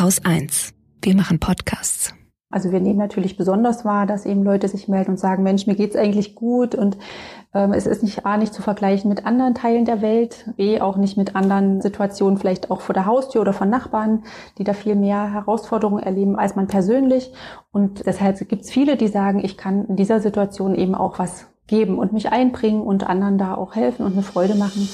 Haus 0.00 0.24
1. 0.24 0.72
Wir 1.02 1.14
machen 1.14 1.38
Podcasts. 1.38 2.14
Also 2.50 2.72
wir 2.72 2.80
nehmen 2.80 2.98
natürlich 2.98 3.36
besonders 3.36 3.84
wahr, 3.84 4.06
dass 4.06 4.26
eben 4.26 4.42
Leute 4.42 4.66
sich 4.68 4.88
melden 4.88 5.12
und 5.12 5.16
sagen, 5.18 5.42
Mensch, 5.42 5.66
mir 5.66 5.74
geht's 5.74 5.96
eigentlich 5.96 6.34
gut 6.34 6.74
und 6.74 6.96
ähm, 7.54 7.72
es 7.72 7.86
ist 7.86 8.02
nicht 8.02 8.24
A, 8.24 8.36
nicht 8.36 8.54
zu 8.54 8.62
vergleichen 8.62 9.08
mit 9.08 9.26
anderen 9.26 9.54
Teilen 9.54 9.84
der 9.84 10.00
Welt, 10.00 10.50
B, 10.56 10.80
auch 10.80 10.96
nicht 10.96 11.16
mit 11.16 11.36
anderen 11.36 11.82
Situationen, 11.82 12.38
vielleicht 12.38 12.70
auch 12.70 12.80
vor 12.80 12.94
der 12.94 13.06
Haustür 13.06 13.42
oder 13.42 13.52
von 13.52 13.68
Nachbarn, 13.68 14.24
die 14.58 14.64
da 14.64 14.72
viel 14.72 14.96
mehr 14.96 15.30
Herausforderungen 15.30 16.02
erleben 16.02 16.36
als 16.36 16.56
man 16.56 16.68
persönlich. 16.68 17.32
Und 17.70 18.06
deshalb 18.06 18.38
gibt's 18.48 18.70
viele, 18.70 18.96
die 18.96 19.08
sagen, 19.08 19.44
ich 19.44 19.56
kann 19.56 19.86
in 19.86 19.96
dieser 19.96 20.20
Situation 20.20 20.74
eben 20.74 20.94
auch 20.94 21.18
was 21.18 21.46
geben 21.66 21.98
und 21.98 22.12
mich 22.12 22.30
einbringen 22.32 22.82
und 22.82 23.06
anderen 23.06 23.38
da 23.38 23.54
auch 23.54 23.74
helfen 23.74 24.04
und 24.04 24.12
eine 24.12 24.22
Freude 24.22 24.54
machen. 24.54 24.88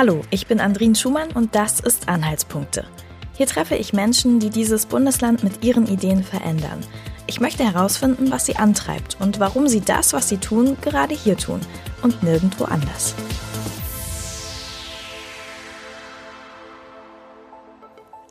Hallo, 0.00 0.22
ich 0.30 0.46
bin 0.46 0.60
Andrin 0.60 0.94
Schumann 0.94 1.30
und 1.32 1.54
das 1.54 1.78
ist 1.78 2.08
Anhaltspunkte. 2.08 2.86
Hier 3.34 3.46
treffe 3.46 3.74
ich 3.74 3.92
Menschen, 3.92 4.40
die 4.40 4.48
dieses 4.48 4.86
Bundesland 4.86 5.44
mit 5.44 5.62
ihren 5.62 5.86
Ideen 5.86 6.24
verändern. 6.24 6.80
Ich 7.26 7.38
möchte 7.38 7.70
herausfinden, 7.70 8.30
was 8.30 8.46
sie 8.46 8.56
antreibt 8.56 9.18
und 9.20 9.40
warum 9.40 9.68
sie 9.68 9.82
das, 9.82 10.14
was 10.14 10.30
sie 10.30 10.38
tun, 10.38 10.78
gerade 10.80 11.14
hier 11.14 11.36
tun 11.36 11.60
und 12.00 12.22
nirgendwo 12.22 12.64
anders. 12.64 13.14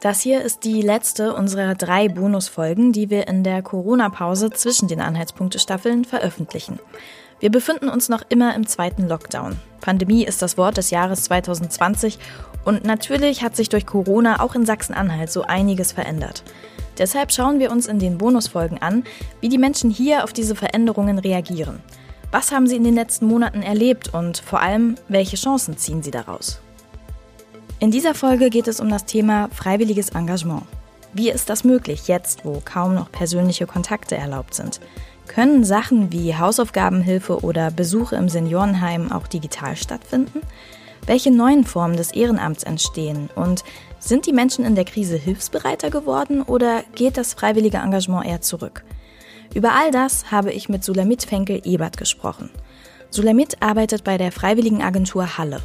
Das 0.01 0.21
hier 0.21 0.41
ist 0.41 0.63
die 0.63 0.81
letzte 0.81 1.35
unserer 1.35 1.75
drei 1.75 2.07
Bonusfolgen, 2.07 2.93
die 2.93 3.11
wir 3.11 3.27
in 3.27 3.43
der 3.43 3.61
Corona-Pause 3.61 4.49
zwischen 4.49 4.87
den 4.87 5.01
Anhaltspunkte-Staffeln 5.01 6.03
veröffentlichen. 6.03 6.79
Wir 7.39 7.49
befinden 7.49 7.87
uns 7.87 8.09
noch 8.09 8.23
immer 8.27 8.53
im 8.55 8.67
zweiten 8.67 9.07
Lockdown. 9.07 9.55
Pandemie 9.79 10.25
ist 10.25 10.41
das 10.41 10.57
Wort 10.57 10.77
des 10.77 10.89
Jahres 10.89 11.23
2020 11.23 12.19
und 12.65 12.83
natürlich 12.83 13.43
hat 13.43 13.55
sich 13.55 13.69
durch 13.69 13.85
Corona 13.85 14.41
auch 14.41 14.55
in 14.55 14.65
Sachsen-Anhalt 14.65 15.31
so 15.31 15.43
einiges 15.43 15.93
verändert. 15.93 16.43
Deshalb 16.97 17.31
schauen 17.31 17.59
wir 17.59 17.71
uns 17.71 17.87
in 17.87 17.97
den 17.97 18.17
Bonusfolgen 18.17 18.81
an, 18.81 19.05
wie 19.39 19.47
die 19.47 19.57
Menschen 19.57 19.89
hier 19.89 20.25
auf 20.25 20.33
diese 20.33 20.53
Veränderungen 20.53 21.17
reagieren. 21.17 21.79
Was 22.31 22.51
haben 22.51 22.67
sie 22.67 22.75
in 22.75 22.83
den 22.83 22.93
letzten 22.93 23.25
Monaten 23.25 23.61
erlebt 23.61 24.13
und 24.13 24.39
vor 24.39 24.59
allem, 24.61 24.95
welche 25.07 25.37
Chancen 25.37 25.77
ziehen 25.77 26.03
sie 26.03 26.11
daraus? 26.11 26.59
In 27.79 27.89
dieser 27.89 28.13
Folge 28.13 28.49
geht 28.49 28.67
es 28.67 28.81
um 28.81 28.89
das 28.89 29.05
Thema 29.05 29.47
freiwilliges 29.53 30.09
Engagement. 30.09 30.63
Wie 31.13 31.31
ist 31.31 31.49
das 31.49 31.63
möglich 31.63 32.07
jetzt, 32.09 32.43
wo 32.43 32.61
kaum 32.63 32.93
noch 32.93 33.11
persönliche 33.11 33.65
Kontakte 33.65 34.17
erlaubt 34.17 34.53
sind? 34.53 34.81
Können 35.29 35.63
Sachen 35.63 36.11
wie 36.11 36.35
Hausaufgabenhilfe 36.35 37.41
oder 37.43 37.69
Besuche 37.69 38.15
im 38.15 38.29
Seniorenheim 38.29 39.11
auch 39.11 39.27
digital 39.27 39.75
stattfinden? 39.75 40.41
Welche 41.05 41.29
neuen 41.29 41.65
Formen 41.65 41.95
des 41.95 42.11
Ehrenamts 42.11 42.63
entstehen? 42.63 43.29
Und 43.35 43.63
sind 43.99 44.25
die 44.25 44.33
Menschen 44.33 44.65
in 44.65 44.73
der 44.73 44.85
Krise 44.85 45.17
hilfsbereiter 45.17 45.91
geworden 45.91 46.41
oder 46.41 46.83
geht 46.95 47.15
das 47.15 47.35
freiwillige 47.35 47.77
Engagement 47.77 48.25
eher 48.25 48.41
zurück? 48.41 48.83
Über 49.53 49.73
all 49.75 49.91
das 49.91 50.31
habe 50.31 50.51
ich 50.51 50.67
mit 50.67 50.83
Sulamit 50.83 51.23
Fenkel-Ebert 51.23 51.97
gesprochen. 51.97 52.49
Sulamit 53.11 53.61
arbeitet 53.61 54.03
bei 54.03 54.17
der 54.17 54.31
Freiwilligen 54.31 54.81
Agentur 54.81 55.37
Halle. 55.37 55.61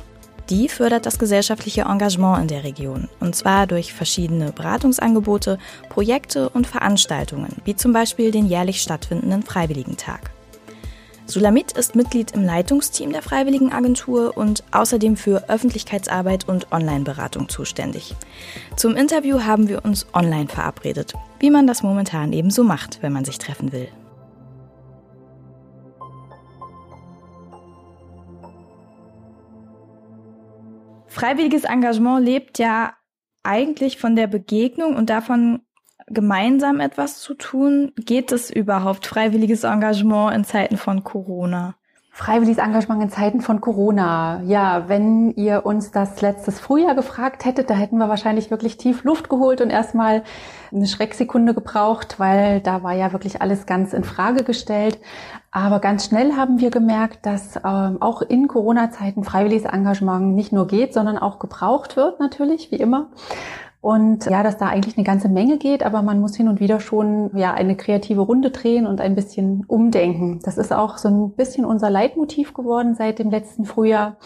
Die 0.50 0.69
fördert 0.69 1.06
das 1.06 1.19
gesellschaftliche 1.19 1.83
Engagement 1.83 2.42
in 2.42 2.48
der 2.48 2.64
Region, 2.64 3.09
und 3.20 3.34
zwar 3.34 3.67
durch 3.67 3.95
verschiedene 3.95 4.53
Beratungsangebote, 4.53 5.59
Projekte 5.89 6.51
und 6.51 6.67
Veranstaltungen, 6.67 7.56
wie 7.64 7.77
zum 7.77 7.92
Beispiel 7.92 8.31
den 8.31 8.47
jährlich 8.47 8.83
stattfindenden 8.83 9.42
Freiwilligentag. 9.42 10.31
Sulamit 11.27 11.73
ist 11.73 11.95
Mitglied 11.95 12.33
im 12.33 12.45
Leitungsteam 12.45 13.11
der 13.11 13.23
Freiwilligen 13.23 13.73
Agentur 13.73 14.36
und 14.36 14.62
außerdem 14.73 15.17
für 15.17 15.48
Öffentlichkeitsarbeit 15.48 16.47
und 16.47 16.70
Online-Beratung 16.70 17.48
zuständig. 17.48 18.14
Zum 18.77 18.95
Interview 18.95 19.40
haben 19.40 19.69
wir 19.69 19.86
uns 19.86 20.07
online 20.13 20.48
verabredet, 20.48 21.14
wie 21.40 21.51
man 21.51 21.67
das 21.67 21.83
momentan 21.83 22.35
eben 22.35 22.51
so 22.51 22.63
macht, 22.63 22.98
wenn 23.01 23.14
man 23.14 23.24
sich 23.24 23.39
treffen 23.39 23.73
will. 23.73 23.89
Freiwilliges 31.14 31.63
Engagement 31.63 32.25
lebt 32.25 32.58
ja 32.58 32.95
eigentlich 33.45 33.98
von 33.98 34.17
der 34.17 34.27
Begegnung 34.27 34.97
und 34.97 35.11
davon 35.11 35.61
gemeinsam 36.08 36.80
etwas 36.80 37.20
zu 37.20 37.35
tun. 37.35 37.92
Geht 37.97 38.33
es 38.33 38.51
überhaupt 38.51 39.07
freiwilliges 39.07 39.63
Engagement 39.63 40.35
in 40.35 40.45
Zeiten 40.45 40.77
von 40.77 41.05
Corona? 41.05 41.77
Freiwilliges 42.17 42.58
Engagement 42.58 43.02
in 43.02 43.11
Zeiten 43.11 43.41
von 43.41 43.61
Corona. 43.61 44.41
Ja, 44.45 44.85
wenn 44.86 45.33
ihr 45.33 45.67
uns 45.67 45.91
das 45.91 46.20
letztes 46.20 46.61
Frühjahr 46.61 46.95
gefragt 46.95 47.45
hättet, 47.45 47.69
da 47.70 47.75
hätten 47.75 47.98
wir 47.98 48.08
wahrscheinlich 48.08 48.52
wirklich 48.52 48.77
tief 48.77 49.02
Luft 49.02 49.29
geholt 49.29 49.61
und 49.61 49.69
erstmal 49.69 50.23
eine 50.73 50.86
Schrecksekunde 50.86 51.55
gebraucht, 51.55 52.20
weil 52.20 52.61
da 52.61 52.85
war 52.85 52.92
ja 52.92 53.11
wirklich 53.11 53.42
alles 53.42 53.67
ganz 53.67 53.92
in 53.92 54.05
Frage 54.05 54.45
gestellt. 54.45 55.01
Aber 55.51 55.80
ganz 55.80 56.07
schnell 56.07 56.36
haben 56.36 56.61
wir 56.61 56.70
gemerkt, 56.70 57.27
dass 57.27 57.57
ähm, 57.57 58.01
auch 58.01 58.23
in 58.23 58.46
Corona-Zeiten 58.46 59.25
freiwilliges 59.25 59.64
Engagement 59.64 60.36
nicht 60.36 60.52
nur 60.52 60.69
geht, 60.69 60.95
sondern 60.95 61.19
auch 61.19 61.41
gebraucht 61.41 61.96
wird, 61.96 62.20
natürlich, 62.20 62.70
wie 62.70 62.77
immer. 62.77 63.08
Und 63.84 64.24
ja, 64.24 64.42
dass 64.42 64.56
da 64.56 64.68
eigentlich 64.68 64.96
eine 64.96 65.05
ganze 65.05 65.28
Menge 65.28 65.58
geht, 65.58 65.83
aber 65.83 66.00
man 66.00 66.18
muss 66.18 66.34
hin 66.34 66.48
und 66.48 66.58
wieder 66.58 66.80
schon 66.80 67.36
ja 67.36 67.52
eine 67.52 67.77
kreative 67.77 68.22
Runde 68.22 68.50
drehen 68.50 68.86
und 68.86 68.98
ein 68.98 69.14
bisschen 69.14 69.67
umdenken. 69.67 70.40
Das 70.42 70.56
ist 70.56 70.72
auch 70.72 70.96
so 70.96 71.11
ein 71.11 71.33
bisschen 71.33 71.67
unser 71.67 71.90
Leitmotiv 71.90 72.55
geworden 72.55 72.95
seit 72.95 73.18
dem 73.18 73.28
letzten 73.28 73.67
Frühjahr. 73.67 74.17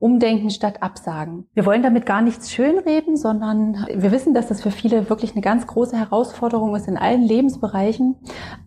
Umdenken 0.00 0.48
statt 0.48 0.82
Absagen. 0.82 1.46
Wir 1.52 1.66
wollen 1.66 1.82
damit 1.82 2.06
gar 2.06 2.22
nichts 2.22 2.50
schönreden, 2.50 3.18
sondern 3.18 3.86
wir 3.94 4.10
wissen, 4.10 4.32
dass 4.32 4.48
das 4.48 4.62
für 4.62 4.70
viele 4.70 5.10
wirklich 5.10 5.32
eine 5.32 5.42
ganz 5.42 5.66
große 5.66 5.94
Herausforderung 5.94 6.74
ist 6.74 6.88
in 6.88 6.96
allen 6.96 7.20
Lebensbereichen. 7.20 8.16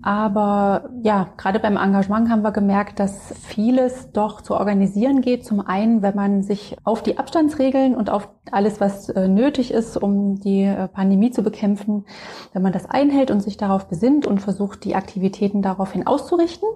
Aber 0.03 0.91
ja, 1.01 1.29
gerade 1.35 1.59
beim 1.59 1.75
Engagement 1.75 2.29
haben 2.29 2.43
wir 2.43 2.51
gemerkt, 2.51 2.99
dass 2.99 3.33
vieles 3.41 4.11
doch 4.11 4.41
zu 4.41 4.53
organisieren 4.53 5.21
geht. 5.21 5.43
Zum 5.43 5.59
einen, 5.59 6.03
wenn 6.03 6.15
man 6.15 6.43
sich 6.43 6.77
auf 6.83 7.01
die 7.01 7.17
Abstandsregeln 7.17 7.95
und 7.95 8.11
auf 8.11 8.29
alles, 8.51 8.79
was 8.79 9.09
äh, 9.09 9.27
nötig 9.27 9.71
ist, 9.71 9.97
um 9.97 10.39
die 10.39 10.61
äh, 10.61 10.87
Pandemie 10.87 11.31
zu 11.31 11.41
bekämpfen, 11.41 12.05
wenn 12.53 12.61
man 12.61 12.73
das 12.73 12.85
einhält 12.87 13.31
und 13.31 13.41
sich 13.41 13.57
darauf 13.57 13.87
besinnt 13.87 14.27
und 14.27 14.39
versucht, 14.39 14.83
die 14.83 14.93
Aktivitäten 14.93 15.63
daraufhin 15.63 16.05
auszurichten. 16.05 16.69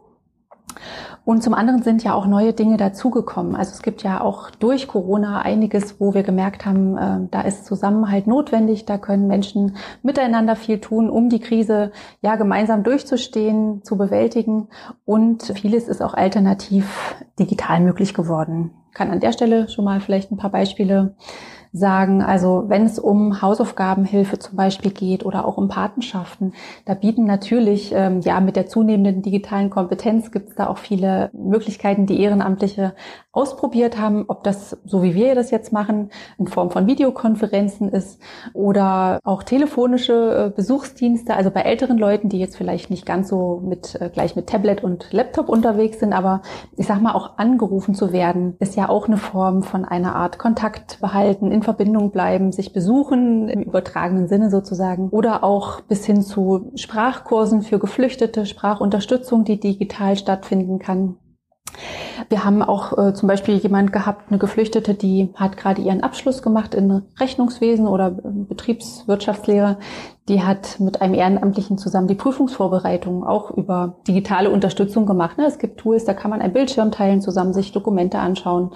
Und 1.28 1.44
zum 1.44 1.54
anderen 1.54 1.84
sind 1.84 2.06
ja 2.06 2.14
auch 2.14 2.26
neue 2.26 2.54
Dinge 2.54 2.78
dazugekommen. 2.78 3.58
Also 3.58 3.74
es 3.74 3.82
gibt 3.82 4.02
ja 4.02 4.22
auch 4.22 4.50
durch 4.50 4.88
Corona 4.88 5.42
einiges, 5.42 6.00
wo 6.00 6.14
wir 6.14 6.24
gemerkt 6.24 6.66
haben, 6.66 6.98
äh, 6.98 7.28
da 7.30 7.42
ist 7.42 7.66
Zusammenhalt 7.66 8.28
notwendig, 8.28 8.86
da 8.86 8.98
können 8.98 9.28
Menschen 9.28 9.76
miteinander 10.04 10.56
viel 10.56 10.80
tun, 10.80 11.10
um 11.10 11.28
die 11.28 11.42
Krise 11.42 11.92
ja 12.22 12.38
gemeinsam 12.38 12.84
durchzustehen, 12.84 13.84
zu 13.84 13.98
bewältigen. 13.98 14.70
Und 15.04 15.44
vieles 15.44 15.90
ist 15.90 16.02
auch 16.02 16.14
alternativ 16.14 17.18
digital 17.38 17.82
möglich 17.82 18.14
geworden. 18.14 18.72
Ich 18.92 18.96
kann 18.96 19.12
an 19.12 19.20
der 19.20 19.34
Stelle 19.34 19.68
schon 19.68 19.84
mal 19.84 20.00
vielleicht 20.00 20.32
ein 20.32 20.38
paar 20.38 20.52
Beispiele 20.52 21.18
sagen. 21.72 22.22
Also 22.22 22.66
wenn 22.67 22.85
es 22.85 23.00
um 23.00 23.41
Hausaufgabenhilfe 23.41 24.39
zum 24.39 24.55
Beispiel 24.55 24.91
geht 24.91 25.25
oder 25.25 25.45
auch 25.45 25.57
um 25.57 25.67
Patenschaften, 25.67 26.53
da 26.85 26.94
bieten 26.94 27.25
natürlich, 27.25 27.91
ähm, 27.94 28.22
ja, 28.22 28.39
mit 28.39 28.55
der 28.55 28.67
zunehmenden 28.67 29.22
digitalen 29.22 29.69
Kompetenz 29.69 30.31
gibt 30.31 30.50
es 30.50 30.55
da 30.55 30.67
auch 30.67 30.78
viele 30.78 31.29
Möglichkeiten, 31.33 32.05
die 32.05 32.22
Ehrenamtliche 32.22 32.94
ausprobiert 33.38 34.00
haben, 34.00 34.25
ob 34.28 34.44
das, 34.44 34.78
so 34.83 35.03
wie 35.03 35.13
wir 35.13 35.35
das 35.35 35.51
jetzt 35.51 35.72
machen, 35.72 36.09
in 36.39 36.47
Form 36.47 36.72
von 36.72 36.88
Videokonferenzen 36.88 37.89
ist 37.89 38.19
oder 38.53 39.19
auch 39.23 39.44
telefonische 39.44 40.47
äh, 40.47 40.55
Besuchsdienste, 40.55 41.35
also 41.35 41.51
bei 41.51 41.61
älteren 41.61 41.99
Leuten, 41.99 42.29
die 42.29 42.39
jetzt 42.39 42.57
vielleicht 42.57 42.89
nicht 42.89 43.05
ganz 43.05 43.29
so 43.29 43.61
mit, 43.63 43.94
äh, 44.01 44.09
gleich 44.09 44.35
mit 44.35 44.47
Tablet 44.47 44.84
und 44.84 45.13
Laptop 45.13 45.49
unterwegs 45.49 45.99
sind, 45.99 46.13
aber 46.13 46.41
ich 46.78 46.87
sag 46.87 46.99
mal, 46.99 47.13
auch 47.13 47.37
angerufen 47.37 47.93
zu 47.93 48.11
werden, 48.11 48.55
ist 48.59 48.75
ja 48.75 48.90
auch 48.90 49.08
eine 49.08 49.17
Form 49.17 49.61
von 49.61 49.85
einer 49.85 50.16
Art 50.16 50.40
Kontakt 50.40 50.99
behalten, 50.99 51.52
in 51.58 51.64
Verbindung 51.64 52.12
bleiben, 52.12 52.52
sich 52.52 52.74
besuchen, 52.74 53.50
im 53.50 53.62
übertragenen 53.62 54.28
Sinne 54.28 54.50
sozusagen, 54.50 55.09
oder 55.09 55.44
auch 55.44 55.82
bis 55.82 56.06
hin 56.06 56.22
zu 56.22 56.72
Sprachkursen 56.76 57.62
für 57.62 57.80
Geflüchtete, 57.80 58.46
Sprachunterstützung, 58.46 59.44
die 59.44 59.59
digital 59.59 60.16
stattfinden 60.16 60.80
kann. 60.80 61.18
Wir 62.30 62.44
haben 62.44 62.62
auch 62.64 62.98
äh, 62.98 63.14
zum 63.14 63.28
Beispiel 63.28 63.56
jemand 63.58 63.94
gehabt, 63.94 64.30
eine 64.30 64.40
Geflüchtete, 64.40 64.94
die 64.94 65.30
hat 65.36 65.58
gerade 65.58 65.82
ihren 65.82 66.02
Abschluss 66.02 66.42
gemacht 66.42 66.74
in 66.74 67.04
Rechnungswesen 67.20 67.88
oder 67.88 68.08
äh, 68.08 68.22
Betriebswirtschaftslehre. 68.24 69.78
Die 70.28 70.42
hat 70.44 70.80
mit 70.80 71.02
einem 71.02 71.14
Ehrenamtlichen 71.14 71.78
zusammen 71.78 72.08
die 72.08 72.16
Prüfungsvorbereitung 72.16 73.24
auch 73.24 73.52
über 73.52 73.98
digitale 74.08 74.50
Unterstützung 74.50 75.06
gemacht. 75.06 75.38
Ne? 75.38 75.46
Es 75.46 75.59
gibt 75.59 75.80
Tools, 75.80 76.06
da 76.06 76.14
kann 76.14 76.32
man 76.32 76.42
einen 76.42 76.54
Bildschirm 76.54 76.92
teilen, 76.92 77.22
zusammen 77.22 77.54
sich 77.54 77.72
Dokumente 77.72 78.20
anschauen 78.20 78.72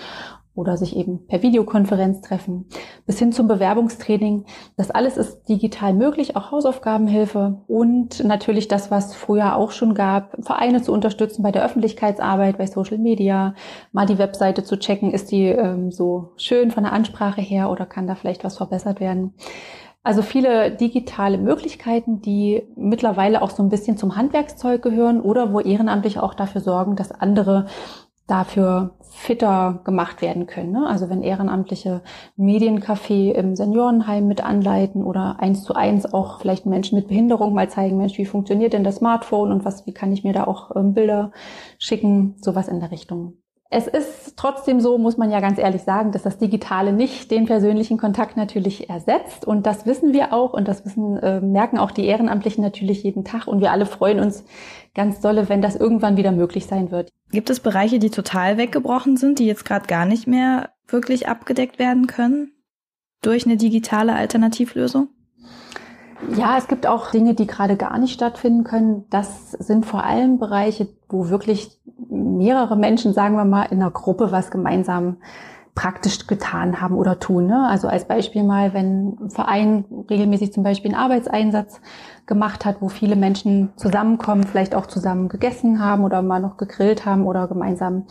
oder 0.54 0.76
sich 0.76 0.96
eben 0.96 1.26
per 1.28 1.42
Videokonferenz 1.42 2.22
treffen, 2.22 2.66
bis 3.06 3.20
hin 3.20 3.32
zum 3.32 3.48
Bewerbungstraining. 3.48 4.46
Das 4.76 4.92
alles 4.92 5.18
ist 5.18 5.48
digital 5.48 5.94
möglich, 5.94 6.36
auch 6.36 6.52
Hausaufgabenhilfe 6.52 7.62
und 7.68 8.24
natürlich 8.24 8.68
das, 8.68 8.92
was 8.92 9.16
früher 9.16 9.56
auch 9.56 9.72
schon 9.72 9.94
gab, 9.94 10.36
Vereine 10.44 10.82
zu 10.82 10.92
unterstützen 10.92 11.42
bei 11.42 11.52
der 11.52 11.64
Öffentlichkeitsarbeit, 11.64 12.58
bei 12.58 12.68
Social 12.68 12.98
Media, 12.98 13.56
mal 13.92 14.06
die 14.06 14.18
Webseite 14.18 14.64
zu 14.64 14.78
checken, 14.78 15.12
ist 15.12 15.32
die 15.32 15.46
ähm, 15.46 15.92
so 15.92 16.32
schön 16.36 16.72
von 16.72 16.84
der 16.84 16.94
Ansprache 16.94 17.42
her 17.42 17.70
oder 17.70 17.86
kann 17.86 18.08
da 18.08 18.16
vielleicht 18.16 18.44
was 18.44 18.58
verbessert 18.58 19.00
werden. 19.00 19.34
Also 20.04 20.24
viele 20.24 20.72
digitale 20.72 21.38
Möglichkeiten, 21.38 22.22
die 22.22 22.64
mittlerweile 22.76 23.44
auch 23.44 23.52
so 23.52 23.62
ein 23.62 23.70
bisschen 23.70 23.98
zum 23.98 24.16
Handwerkszeug 24.16 24.82
gehören 24.82 25.22
oder 25.22 25.54
wo 25.54 25.60
ehrenamtlich 25.60 26.18
auch 26.20 26.34
dafür 26.34 26.60
sorgen, 26.60 26.96
dass 26.96 27.12
andere 27.12 27.68
dafür 28.32 28.96
fitter 29.12 29.82
gemacht 29.84 30.22
werden 30.22 30.48
können. 30.48 30.72
Ne? 30.72 30.88
Also 30.88 31.10
wenn 31.10 31.22
Ehrenamtliche 31.22 32.02
Mediencafé 32.38 33.32
im 33.34 33.56
Seniorenheim 33.58 34.26
mit 34.26 34.44
anleiten 34.44 35.04
oder 35.04 35.40
eins 35.40 35.64
zu 35.64 35.76
eins 35.76 36.12
auch 36.12 36.40
vielleicht 36.40 36.66
Menschen 36.66 36.98
mit 36.98 37.10
Behinderung 37.10 37.54
mal 37.54 37.70
zeigen, 37.70 37.98
Mensch, 37.98 38.18
wie 38.18 38.26
funktioniert 38.26 38.74
denn 38.74 38.86
das 38.86 38.96
Smartphone 38.96 39.52
und 39.52 39.66
was, 39.66 39.86
wie 39.86 39.94
kann 39.94 40.14
ich 40.14 40.24
mir 40.24 40.34
da 40.34 40.46
auch 40.46 40.76
ähm, 40.76 40.94
Bilder 40.94 41.32
schicken, 41.78 42.36
sowas 42.42 42.70
in 42.70 42.80
der 42.80 42.92
Richtung. 42.92 43.41
Es 43.74 43.88
ist 43.88 44.36
trotzdem 44.36 44.82
so, 44.82 44.98
muss 44.98 45.16
man 45.16 45.32
ja 45.32 45.40
ganz 45.40 45.58
ehrlich 45.58 45.84
sagen, 45.84 46.12
dass 46.12 46.24
das 46.24 46.38
Digitale 46.38 46.92
nicht 46.92 47.32
den 47.32 47.46
persönlichen 47.46 47.98
Kontakt 47.98 48.36
natürlich 48.36 48.90
ersetzt. 48.90 49.48
Und 49.48 49.66
das 49.66 49.86
wissen 49.86 50.12
wir 50.12 50.34
auch 50.34 50.52
und 50.52 50.68
das 50.68 50.84
wissen, 50.86 51.16
äh, 51.16 51.40
merken 51.40 51.78
auch 51.78 51.92
die 51.92 52.06
Ehrenamtlichen 52.06 52.62
natürlich 52.62 53.02
jeden 53.02 53.24
Tag. 53.24 53.48
Und 53.48 53.62
wir 53.62 53.72
alle 53.72 53.86
freuen 53.86 54.20
uns 54.20 54.44
ganz 54.94 55.22
dolle, 55.22 55.48
wenn 55.48 55.62
das 55.62 55.78
irgendwann 55.78 56.18
wieder 56.18 56.34
möglich 56.34 56.66
sein 56.66 56.92
wird. 56.92 57.12
Gibt 57.32 57.50
es 57.50 57.62
Bereiche, 57.62 57.98
die 57.98 58.10
total 58.10 58.58
weggebrochen 58.58 59.16
sind, 59.16 59.40
die 59.40 59.46
jetzt 59.46 59.64
gerade 59.64 59.88
gar 59.88 60.06
nicht 60.06 60.28
mehr 60.28 60.72
wirklich 60.86 61.30
abgedeckt 61.30 61.80
werden 61.80 62.08
können 62.08 62.52
durch 63.22 63.46
eine 63.46 63.56
digitale 63.56 64.14
Alternativlösung? 64.14 65.08
Ja, 66.36 66.58
es 66.58 66.68
gibt 66.68 66.86
auch 66.88 67.12
Dinge, 67.12 67.34
die 67.34 67.48
gerade 67.48 67.78
gar 67.78 67.98
nicht 67.98 68.14
stattfinden 68.14 68.64
können. 68.64 69.06
Das 69.10 69.52
sind 69.54 69.86
vor 69.86 70.04
allem 70.04 70.38
Bereiche, 70.40 70.88
wo 71.10 71.30
wirklich 71.30 71.81
mehrere 72.10 72.76
Menschen, 72.76 73.14
sagen 73.14 73.36
wir 73.36 73.46
mal, 73.46 73.64
in 73.64 73.82
einer 73.82 73.92
Gruppe 73.92 74.32
was 74.32 74.52
gemeinsam 74.52 75.18
praktisch 75.76 76.28
getan 76.28 76.82
haben 76.82 76.96
oder 76.96 77.20
tun. 77.20 77.48
Ne? 77.48 77.68
Also 77.68 77.88
als 77.88 78.06
Beispiel 78.06 78.44
mal, 78.44 78.74
wenn 78.74 79.18
ein 79.22 79.30
Verein 79.30 79.86
regelmäßig 80.10 80.52
zum 80.52 80.64
Beispiel 80.64 80.92
einen 80.94 81.02
Arbeitseinsatz 81.02 81.82
gemacht 82.26 82.66
hat, 82.66 82.82
wo 82.82 82.90
viele 82.90 83.16
Menschen 83.16 83.72
zusammenkommen, 83.78 84.44
vielleicht 84.44 84.76
auch 84.76 84.86
zusammen 84.86 85.30
gegessen 85.30 85.84
haben 85.84 86.04
oder 86.04 86.22
mal 86.22 86.42
noch 86.42 86.58
gegrillt 86.58 87.06
haben 87.06 87.26
oder 87.26 87.48
gemeinsam 87.48 88.06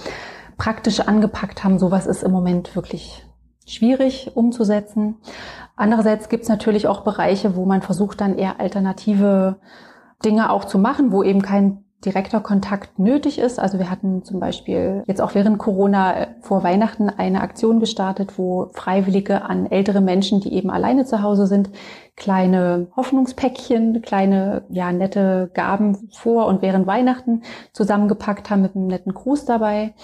praktisch 0.57 1.01
angepackt 1.01 1.63
haben. 1.63 1.79
Sowas 1.79 2.07
ist 2.07 2.23
im 2.23 2.33
Moment 2.33 2.75
wirklich 2.77 3.27
schwierig 3.67 4.33
umzusetzen. 4.35 5.17
Andererseits 5.77 6.29
gibt 6.29 6.45
es 6.45 6.49
natürlich 6.49 6.87
auch 6.87 7.03
Bereiche, 7.03 7.57
wo 7.57 7.67
man 7.67 7.83
versucht, 7.83 8.21
dann 8.21 8.37
eher 8.37 8.59
alternative 8.59 9.57
Dinge 10.25 10.51
auch 10.51 10.65
zu 10.65 10.79
machen, 10.79 11.13
wo 11.13 11.23
eben 11.23 11.43
kein 11.43 11.85
direkter 12.05 12.41
Kontakt 12.41 12.99
nötig 12.99 13.39
ist. 13.39 13.59
Also 13.59 13.79
wir 13.79 13.91
hatten 13.91 14.25
zum 14.25 14.41
Beispiel 14.41 15.03
jetzt 15.07 15.21
auch 15.21 15.35
während 15.35 15.59
Corona 15.59 16.17
äh, 16.17 16.27
vor 16.41 16.63
Weihnachten 16.63 17.11
eine 17.11 17.43
Aktion 17.43 17.81
gestartet, 17.81 18.39
wo 18.39 18.71
Freiwillige 18.73 19.43
an 19.43 19.67
ältere 19.67 20.01
Menschen, 20.01 20.41
die 20.41 20.55
eben 20.55 20.71
alleine 20.71 21.05
zu 21.05 21.23
Hause 21.23 21.47
sind, 21.47 21.71
kleine 22.17 22.89
Hoffnungspäckchen, 22.97 24.03
kleine, 24.03 24.63
ja, 24.71 24.93
nette 24.93 25.51
Gaben 25.53 26.09
vor 26.13 26.47
und 26.47 26.63
während 26.63 26.87
Weihnachten 26.87 27.43
zusammengepackt 27.73 28.51
haben 28.51 28.63
mit 28.63 28.75
einem 28.75 28.87
netten 28.87 29.13
Gruß 29.13 29.45
dabei. 29.45 29.95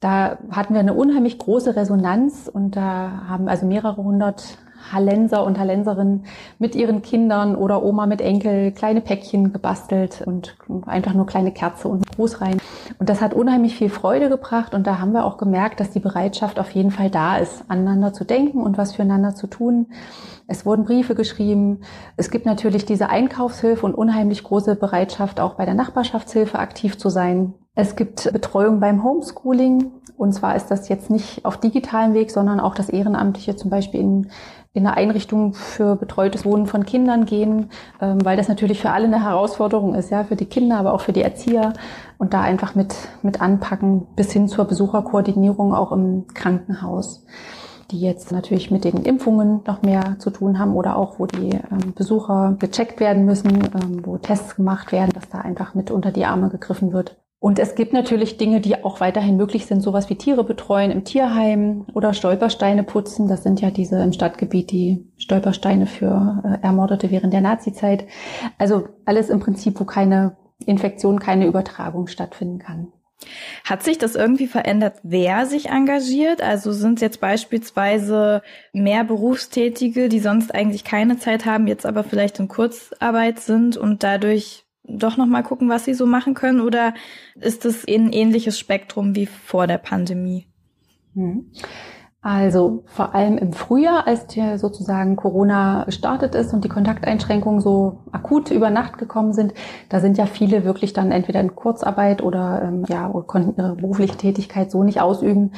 Da 0.00 0.38
hatten 0.50 0.74
wir 0.74 0.80
eine 0.80 0.94
unheimlich 0.94 1.38
große 1.38 1.76
Resonanz 1.76 2.50
und 2.52 2.74
da 2.74 3.22
haben 3.28 3.48
also 3.48 3.66
mehrere 3.66 4.02
hundert 4.02 4.58
Hallenser 4.90 5.44
und 5.44 5.58
Hallenserinnen 5.58 6.24
mit 6.58 6.74
ihren 6.74 7.02
Kindern 7.02 7.54
oder 7.54 7.82
Oma 7.82 8.06
mit 8.06 8.20
Enkel 8.20 8.72
kleine 8.72 9.00
Päckchen 9.00 9.52
gebastelt 9.52 10.22
und 10.26 10.56
einfach 10.86 11.14
nur 11.14 11.26
kleine 11.26 11.52
Kerze 11.52 11.88
und 11.88 12.06
Gruß 12.16 12.40
rein. 12.40 12.58
Und 12.98 13.08
das 13.08 13.20
hat 13.20 13.34
unheimlich 13.34 13.76
viel 13.76 13.90
Freude 13.90 14.28
gebracht 14.28 14.74
und 14.74 14.86
da 14.86 14.98
haben 14.98 15.12
wir 15.12 15.24
auch 15.24 15.38
gemerkt, 15.38 15.80
dass 15.80 15.90
die 15.90 16.00
Bereitschaft 16.00 16.58
auf 16.58 16.70
jeden 16.70 16.90
Fall 16.90 17.10
da 17.10 17.36
ist, 17.36 17.64
aneinander 17.68 18.12
zu 18.12 18.24
denken 18.24 18.62
und 18.62 18.78
was 18.78 18.94
füreinander 18.94 19.34
zu 19.34 19.46
tun. 19.46 19.86
Es 20.46 20.66
wurden 20.66 20.84
Briefe 20.84 21.14
geschrieben. 21.14 21.80
Es 22.16 22.30
gibt 22.30 22.46
natürlich 22.46 22.84
diese 22.84 23.08
Einkaufshilfe 23.08 23.86
und 23.86 23.94
unheimlich 23.94 24.42
große 24.42 24.76
Bereitschaft, 24.76 25.40
auch 25.40 25.54
bei 25.54 25.64
der 25.64 25.74
Nachbarschaftshilfe 25.74 26.58
aktiv 26.58 26.98
zu 26.98 27.08
sein. 27.08 27.54
Es 27.74 27.96
gibt 27.96 28.30
Betreuung 28.32 28.80
beim 28.80 29.02
Homeschooling. 29.02 29.92
Und 30.16 30.32
zwar 30.34 30.54
ist 30.54 30.66
das 30.66 30.88
jetzt 30.88 31.10
nicht 31.10 31.44
auf 31.44 31.56
digitalem 31.56 32.14
Weg, 32.14 32.30
sondern 32.30 32.60
auch 32.60 32.74
das 32.74 32.90
Ehrenamtliche 32.90 33.56
zum 33.56 33.70
Beispiel 33.70 34.00
in 34.00 34.30
in 34.74 34.86
eine 34.86 34.96
Einrichtung 34.96 35.52
für 35.52 35.96
betreutes 35.96 36.44
Wohnen 36.46 36.66
von 36.66 36.86
Kindern 36.86 37.26
gehen, 37.26 37.70
ähm, 38.00 38.24
weil 38.24 38.36
das 38.36 38.48
natürlich 38.48 38.80
für 38.80 38.90
alle 38.90 39.04
eine 39.04 39.22
Herausforderung 39.22 39.94
ist, 39.94 40.10
ja, 40.10 40.24
für 40.24 40.36
die 40.36 40.46
Kinder, 40.46 40.78
aber 40.78 40.94
auch 40.94 41.02
für 41.02 41.12
die 41.12 41.22
Erzieher 41.22 41.74
und 42.18 42.32
da 42.32 42.40
einfach 42.40 42.74
mit, 42.74 42.94
mit 43.22 43.42
anpacken 43.42 44.06
bis 44.16 44.32
hin 44.32 44.48
zur 44.48 44.64
Besucherkoordinierung 44.64 45.74
auch 45.74 45.92
im 45.92 46.26
Krankenhaus, 46.32 47.26
die 47.90 48.00
jetzt 48.00 48.32
natürlich 48.32 48.70
mit 48.70 48.84
den 48.84 49.04
Impfungen 49.04 49.60
noch 49.66 49.82
mehr 49.82 50.16
zu 50.18 50.30
tun 50.30 50.58
haben 50.58 50.74
oder 50.74 50.96
auch 50.96 51.18
wo 51.18 51.26
die 51.26 51.50
ähm, 51.50 51.92
Besucher 51.94 52.56
gecheckt 52.58 52.98
werden 52.98 53.26
müssen, 53.26 53.50
ähm, 53.50 54.00
wo 54.06 54.16
Tests 54.16 54.56
gemacht 54.56 54.90
werden, 54.90 55.10
dass 55.12 55.28
da 55.28 55.38
einfach 55.38 55.74
mit 55.74 55.90
unter 55.90 56.12
die 56.12 56.24
Arme 56.24 56.48
gegriffen 56.48 56.94
wird. 56.94 57.21
Und 57.42 57.58
es 57.58 57.74
gibt 57.74 57.92
natürlich 57.92 58.36
Dinge, 58.36 58.60
die 58.60 58.84
auch 58.84 59.00
weiterhin 59.00 59.36
möglich 59.36 59.66
sind, 59.66 59.80
sowas 59.80 60.08
wie 60.08 60.14
Tiere 60.14 60.44
betreuen 60.44 60.92
im 60.92 61.02
Tierheim 61.02 61.86
oder 61.92 62.14
Stolpersteine 62.14 62.84
putzen. 62.84 63.26
Das 63.26 63.42
sind 63.42 63.60
ja 63.60 63.72
diese 63.72 64.00
im 64.00 64.12
Stadtgebiet 64.12 64.70
die 64.70 65.10
Stolpersteine 65.16 65.86
für 65.86 66.40
äh, 66.44 66.64
Ermordete 66.64 67.10
während 67.10 67.32
der 67.32 67.40
Nazizeit. 67.40 68.06
Also 68.58 68.84
alles 69.06 69.28
im 69.28 69.40
Prinzip, 69.40 69.80
wo 69.80 69.84
keine 69.84 70.36
Infektion, 70.66 71.18
keine 71.18 71.46
Übertragung 71.46 72.06
stattfinden 72.06 72.60
kann. 72.60 72.92
Hat 73.64 73.82
sich 73.82 73.98
das 73.98 74.14
irgendwie 74.14 74.46
verändert, 74.46 75.00
wer 75.02 75.44
sich 75.46 75.68
engagiert? 75.68 76.42
Also 76.42 76.70
sind 76.70 77.00
jetzt 77.00 77.20
beispielsweise 77.20 78.42
mehr 78.72 79.02
Berufstätige, 79.02 80.08
die 80.08 80.20
sonst 80.20 80.54
eigentlich 80.54 80.84
keine 80.84 81.18
Zeit 81.18 81.44
haben, 81.44 81.66
jetzt 81.66 81.86
aber 81.86 82.04
vielleicht 82.04 82.38
in 82.38 82.46
Kurzarbeit 82.46 83.40
sind 83.40 83.76
und 83.76 84.04
dadurch 84.04 84.61
doch 84.84 85.16
noch 85.16 85.26
mal 85.26 85.42
gucken, 85.42 85.68
was 85.68 85.84
sie 85.84 85.94
so 85.94 86.06
machen 86.06 86.34
können? 86.34 86.60
Oder 86.60 86.94
ist 87.40 87.64
es 87.64 87.86
ein 87.86 88.12
ähnliches 88.12 88.58
Spektrum 88.58 89.14
wie 89.14 89.26
vor 89.26 89.66
der 89.66 89.78
Pandemie? 89.78 90.46
Hm. 91.14 91.50
Also 92.24 92.84
vor 92.86 93.16
allem 93.16 93.36
im 93.36 93.52
Frühjahr, 93.52 94.06
als 94.06 94.32
hier 94.32 94.56
sozusagen 94.56 95.16
Corona 95.16 95.82
gestartet 95.84 96.36
ist 96.36 96.54
und 96.54 96.62
die 96.62 96.68
Kontakteinschränkungen 96.68 97.60
so 97.60 98.04
akut 98.12 98.52
über 98.52 98.70
Nacht 98.70 98.96
gekommen 98.96 99.32
sind, 99.32 99.54
da 99.88 99.98
sind 99.98 100.16
ja 100.18 100.26
viele 100.26 100.64
wirklich 100.64 100.92
dann 100.92 101.10
entweder 101.10 101.40
in 101.40 101.56
Kurzarbeit 101.56 102.22
oder 102.22 102.62
ähm, 102.62 102.84
ja 102.88 103.08
konnten 103.26 103.60
ihre 103.60 103.74
berufliche 103.74 104.16
Tätigkeit 104.16 104.70
so 104.70 104.84
nicht 104.84 105.00
ausüben. 105.00 105.50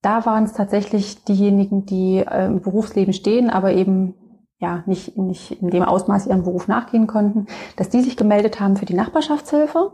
Da 0.00 0.24
waren 0.24 0.44
es 0.44 0.54
tatsächlich 0.54 1.22
diejenigen, 1.24 1.84
die 1.84 2.24
äh, 2.26 2.46
im 2.46 2.62
Berufsleben 2.62 3.12
stehen, 3.12 3.50
aber 3.50 3.74
eben 3.74 4.14
ja, 4.58 4.82
nicht, 4.86 5.16
nicht 5.16 5.62
in 5.62 5.70
dem 5.70 5.82
Ausmaß 5.82 6.26
ihrem 6.26 6.44
Beruf 6.44 6.68
nachgehen 6.68 7.06
konnten, 7.06 7.46
dass 7.76 7.90
die 7.90 8.00
sich 8.00 8.16
gemeldet 8.16 8.60
haben 8.60 8.76
für 8.76 8.86
die 8.86 8.94
Nachbarschaftshilfe 8.94 9.92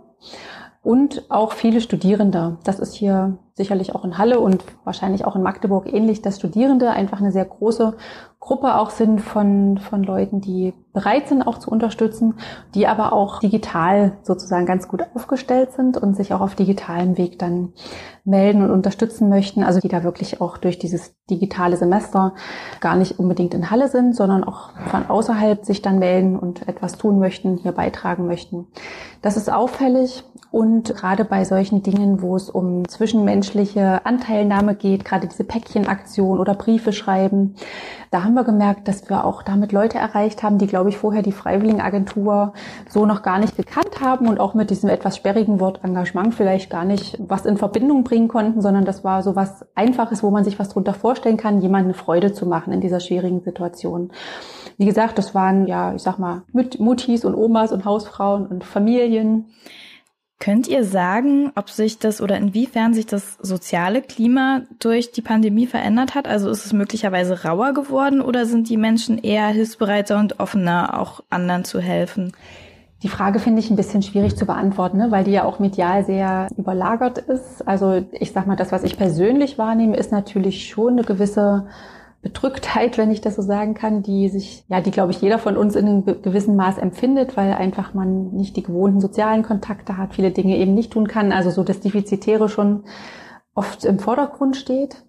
und 0.82 1.30
auch 1.30 1.52
viele 1.52 1.80
Studierende. 1.80 2.58
Das 2.64 2.78
ist 2.78 2.94
hier 2.94 3.38
sicherlich 3.54 3.94
auch 3.94 4.04
in 4.04 4.18
Halle 4.18 4.40
und 4.40 4.64
wahrscheinlich 4.84 5.24
auch 5.24 5.36
in 5.36 5.42
Magdeburg 5.42 5.92
ähnlich, 5.92 6.22
dass 6.22 6.38
Studierende 6.38 6.90
einfach 6.90 7.20
eine 7.20 7.32
sehr 7.32 7.44
große 7.44 7.94
Gruppe 8.42 8.76
auch 8.76 8.90
sind 8.90 9.20
von, 9.20 9.78
von 9.78 10.02
Leuten, 10.02 10.40
die 10.40 10.74
bereit 10.92 11.28
sind, 11.28 11.46
auch 11.46 11.58
zu 11.58 11.70
unterstützen, 11.70 12.34
die 12.74 12.88
aber 12.88 13.12
auch 13.12 13.38
digital 13.38 14.18
sozusagen 14.22 14.66
ganz 14.66 14.88
gut 14.88 15.04
aufgestellt 15.14 15.72
sind 15.72 15.96
und 15.96 16.16
sich 16.16 16.34
auch 16.34 16.40
auf 16.40 16.56
digitalem 16.56 17.16
Weg 17.16 17.38
dann 17.38 17.72
melden 18.24 18.62
und 18.62 18.72
unterstützen 18.72 19.28
möchten. 19.28 19.62
Also 19.62 19.78
die 19.78 19.88
da 19.88 20.02
wirklich 20.02 20.40
auch 20.40 20.58
durch 20.58 20.78
dieses 20.80 21.14
digitale 21.30 21.76
Semester 21.76 22.34
gar 22.80 22.96
nicht 22.96 23.20
unbedingt 23.20 23.54
in 23.54 23.70
Halle 23.70 23.88
sind, 23.88 24.16
sondern 24.16 24.42
auch 24.42 24.70
von 24.88 25.06
außerhalb 25.06 25.64
sich 25.64 25.80
dann 25.80 26.00
melden 26.00 26.36
und 26.36 26.66
etwas 26.66 26.98
tun 26.98 27.20
möchten, 27.20 27.58
hier 27.58 27.72
beitragen 27.72 28.26
möchten. 28.26 28.66
Das 29.22 29.36
ist 29.36 29.52
auffällig 29.52 30.24
und 30.50 30.94
gerade 30.96 31.24
bei 31.24 31.44
solchen 31.44 31.84
Dingen, 31.84 32.22
wo 32.22 32.34
es 32.34 32.50
um 32.50 32.86
zwischenmenschliche 33.42 34.06
Anteilnahme 34.06 34.74
geht, 34.74 35.04
gerade 35.04 35.26
diese 35.26 35.44
Päckchenaktion 35.44 36.38
oder 36.38 36.54
Briefe 36.54 36.92
schreiben, 36.92 37.54
da 38.10 38.24
haben 38.24 38.34
wir 38.34 38.44
gemerkt, 38.44 38.88
dass 38.88 39.08
wir 39.08 39.24
auch 39.24 39.42
damit 39.42 39.72
Leute 39.72 39.98
erreicht 39.98 40.42
haben, 40.42 40.58
die, 40.58 40.66
glaube 40.66 40.90
ich, 40.90 40.98
vorher 40.98 41.22
die 41.22 41.32
Freiwilligenagentur 41.32 42.52
so 42.88 43.06
noch 43.06 43.22
gar 43.22 43.38
nicht 43.38 43.56
gekannt 43.56 44.00
haben 44.00 44.28
und 44.28 44.38
auch 44.38 44.54
mit 44.54 44.70
diesem 44.70 44.90
etwas 44.90 45.16
sperrigen 45.16 45.60
Wort 45.60 45.80
Engagement 45.82 46.34
vielleicht 46.34 46.70
gar 46.70 46.84
nicht 46.84 47.18
was 47.18 47.46
in 47.46 47.56
Verbindung 47.56 48.04
bringen 48.04 48.28
konnten, 48.28 48.60
sondern 48.60 48.84
das 48.84 49.02
war 49.02 49.22
so 49.22 49.34
was 49.34 49.64
Einfaches, 49.74 50.22
wo 50.22 50.30
man 50.30 50.44
sich 50.44 50.58
was 50.58 50.68
drunter 50.68 50.94
vorstellen 50.94 51.36
kann, 51.36 51.60
jemandem 51.60 51.94
Freude 51.94 52.32
zu 52.32 52.46
machen 52.46 52.72
in 52.72 52.80
dieser 52.80 53.00
schwierigen 53.00 53.40
Situation. 53.40 54.12
Wie 54.78 54.86
gesagt, 54.86 55.18
das 55.18 55.34
waren 55.34 55.66
ja, 55.66 55.94
ich 55.94 56.02
sag 56.02 56.18
mal, 56.18 56.42
Mutis 56.78 57.24
und 57.24 57.34
Omas 57.34 57.72
und 57.72 57.84
Hausfrauen 57.84 58.46
und 58.46 58.64
Familien. 58.64 59.46
Könnt 60.42 60.66
ihr 60.66 60.82
sagen, 60.82 61.52
ob 61.54 61.70
sich 61.70 62.00
das 62.00 62.20
oder 62.20 62.36
inwiefern 62.36 62.94
sich 62.94 63.06
das 63.06 63.38
soziale 63.42 64.02
Klima 64.02 64.62
durch 64.80 65.12
die 65.12 65.22
Pandemie 65.22 65.68
verändert 65.68 66.16
hat? 66.16 66.26
Also 66.26 66.50
ist 66.50 66.66
es 66.66 66.72
möglicherweise 66.72 67.44
rauer 67.44 67.72
geworden 67.74 68.20
oder 68.20 68.44
sind 68.44 68.68
die 68.68 68.76
Menschen 68.76 69.18
eher 69.18 69.46
hilfsbereiter 69.46 70.18
und 70.18 70.40
offener, 70.40 70.98
auch 70.98 71.20
anderen 71.30 71.64
zu 71.64 71.78
helfen? 71.78 72.32
Die 73.04 73.08
Frage 73.08 73.38
finde 73.38 73.60
ich 73.60 73.70
ein 73.70 73.76
bisschen 73.76 74.02
schwierig 74.02 74.34
zu 74.34 74.44
beantworten, 74.44 74.98
ne? 74.98 75.12
weil 75.12 75.22
die 75.22 75.30
ja 75.30 75.44
auch 75.44 75.60
medial 75.60 76.04
sehr 76.04 76.48
überlagert 76.56 77.18
ist. 77.18 77.62
Also 77.68 78.04
ich 78.10 78.32
sag 78.32 78.48
mal, 78.48 78.56
das, 78.56 78.72
was 78.72 78.82
ich 78.82 78.96
persönlich 78.96 79.58
wahrnehme, 79.58 79.96
ist 79.96 80.10
natürlich 80.10 80.66
schon 80.66 80.94
eine 80.94 81.04
gewisse 81.04 81.68
Bedrücktheit, 82.22 82.98
wenn 82.98 83.10
ich 83.10 83.20
das 83.20 83.34
so 83.34 83.42
sagen 83.42 83.74
kann, 83.74 84.02
die 84.02 84.28
sich, 84.28 84.64
ja, 84.68 84.80
die 84.80 84.92
glaube 84.92 85.10
ich 85.10 85.20
jeder 85.20 85.40
von 85.40 85.56
uns 85.56 85.74
in 85.74 85.86
einem 85.86 86.22
gewissen 86.22 86.54
Maß 86.54 86.78
empfindet, 86.78 87.36
weil 87.36 87.52
einfach 87.52 87.94
man 87.94 88.30
nicht 88.30 88.56
die 88.56 88.62
gewohnten 88.62 89.00
sozialen 89.00 89.42
Kontakte 89.42 89.98
hat, 89.98 90.14
viele 90.14 90.30
Dinge 90.30 90.56
eben 90.56 90.72
nicht 90.72 90.92
tun 90.92 91.08
kann. 91.08 91.32
Also 91.32 91.50
so 91.50 91.64
das 91.64 91.80
Defizitäre 91.80 92.48
schon 92.48 92.84
oft 93.54 93.84
im 93.84 93.98
Vordergrund 93.98 94.56
steht. 94.56 95.04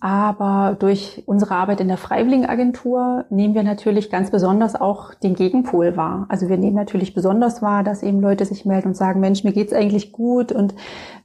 Aber 0.00 0.76
durch 0.78 1.22
unsere 1.26 1.54
Arbeit 1.54 1.80
in 1.80 1.88
der 1.88 1.96
Freiwilligenagentur 1.96 3.24
nehmen 3.30 3.54
wir 3.54 3.62
natürlich 3.62 4.10
ganz 4.10 4.30
besonders 4.30 4.74
auch 4.74 5.14
den 5.14 5.34
Gegenpol 5.34 5.96
wahr. 5.96 6.26
Also 6.28 6.48
wir 6.48 6.58
nehmen 6.58 6.76
natürlich 6.76 7.14
besonders 7.14 7.62
wahr, 7.62 7.82
dass 7.82 8.02
eben 8.02 8.20
Leute 8.20 8.44
sich 8.44 8.66
melden 8.66 8.88
und 8.88 8.96
sagen, 8.96 9.20
Mensch, 9.20 9.42
mir 9.42 9.52
geht's 9.52 9.72
eigentlich 9.72 10.12
gut 10.12 10.52
und 10.52 10.74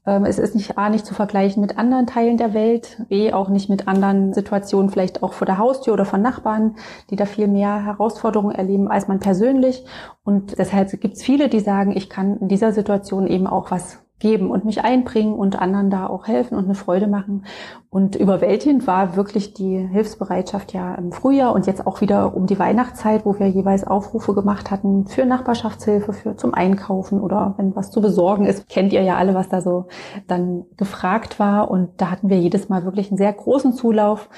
ähm, 0.05 0.25
es 0.25 0.39
ist 0.39 0.55
nicht 0.55 0.77
A, 0.77 0.89
nicht 0.89 1.05
zu 1.05 1.13
vergleichen 1.13 1.61
mit 1.61 1.77
anderen 1.77 2.07
Teilen 2.07 2.37
der 2.37 2.53
Welt, 2.53 2.97
B, 3.09 3.33
auch 3.33 3.49
nicht 3.49 3.69
mit 3.69 3.87
anderen 3.87 4.33
Situationen, 4.33 4.89
vielleicht 4.89 5.21
auch 5.21 5.33
vor 5.33 5.45
der 5.45 5.57
Haustür 5.57 5.93
oder 5.93 6.05
von 6.05 6.21
Nachbarn, 6.21 6.75
die 7.09 7.15
da 7.15 7.25
viel 7.25 7.47
mehr 7.47 7.83
Herausforderungen 7.85 8.55
erleben 8.55 8.87
als 8.87 9.07
man 9.07 9.19
persönlich. 9.19 9.83
Und 10.23 10.57
deshalb 10.57 10.89
gibt's 11.01 11.21
viele, 11.21 11.49
die 11.49 11.59
sagen, 11.59 11.95
ich 11.95 12.09
kann 12.09 12.37
in 12.37 12.47
dieser 12.47 12.71
Situation 12.71 13.27
eben 13.27 13.47
auch 13.47 13.69
was 13.69 13.99
geben 14.21 14.49
und 14.49 14.63
mich 14.63 14.83
einbringen 14.83 15.33
und 15.33 15.59
anderen 15.59 15.89
da 15.89 16.07
auch 16.07 16.27
helfen 16.27 16.57
und 16.57 16.65
eine 16.65 16.75
Freude 16.75 17.07
machen. 17.07 17.43
Und 17.89 18.15
überwältigend 18.15 18.87
war 18.87 19.17
wirklich 19.17 19.53
die 19.53 19.77
Hilfsbereitschaft 19.77 20.71
ja 20.71 20.95
im 20.95 21.11
Frühjahr 21.11 21.53
und 21.53 21.67
jetzt 21.67 21.85
auch 21.85 21.99
wieder 21.99 22.33
um 22.33 22.45
die 22.45 22.57
Weihnachtszeit, 22.57 23.25
wo 23.25 23.37
wir 23.37 23.49
jeweils 23.49 23.85
Aufrufe 23.85 24.33
gemacht 24.33 24.71
hatten 24.71 25.07
für 25.07 25.25
Nachbarschaftshilfe, 25.25 26.13
für 26.13 26.37
zum 26.37 26.53
Einkaufen 26.53 27.19
oder 27.19 27.55
wenn 27.57 27.75
was 27.75 27.91
zu 27.91 27.99
besorgen 27.99 28.45
ist. 28.45 28.69
Kennt 28.69 28.93
ihr 28.93 29.01
ja 29.01 29.17
alle, 29.17 29.33
was 29.33 29.49
da 29.49 29.59
so 29.59 29.87
dann 30.27 30.63
gefragt 30.77 31.37
war. 31.39 31.69
Und 31.69 31.89
da 31.97 32.11
hatten 32.11 32.29
wir 32.29 32.39
jedes 32.39 32.69
Mal 32.69 32.85
wirklich 32.85 33.09
einen 33.09 33.17
sehr 33.17 33.33
großen 33.33 33.73
Zulauf 33.73 34.29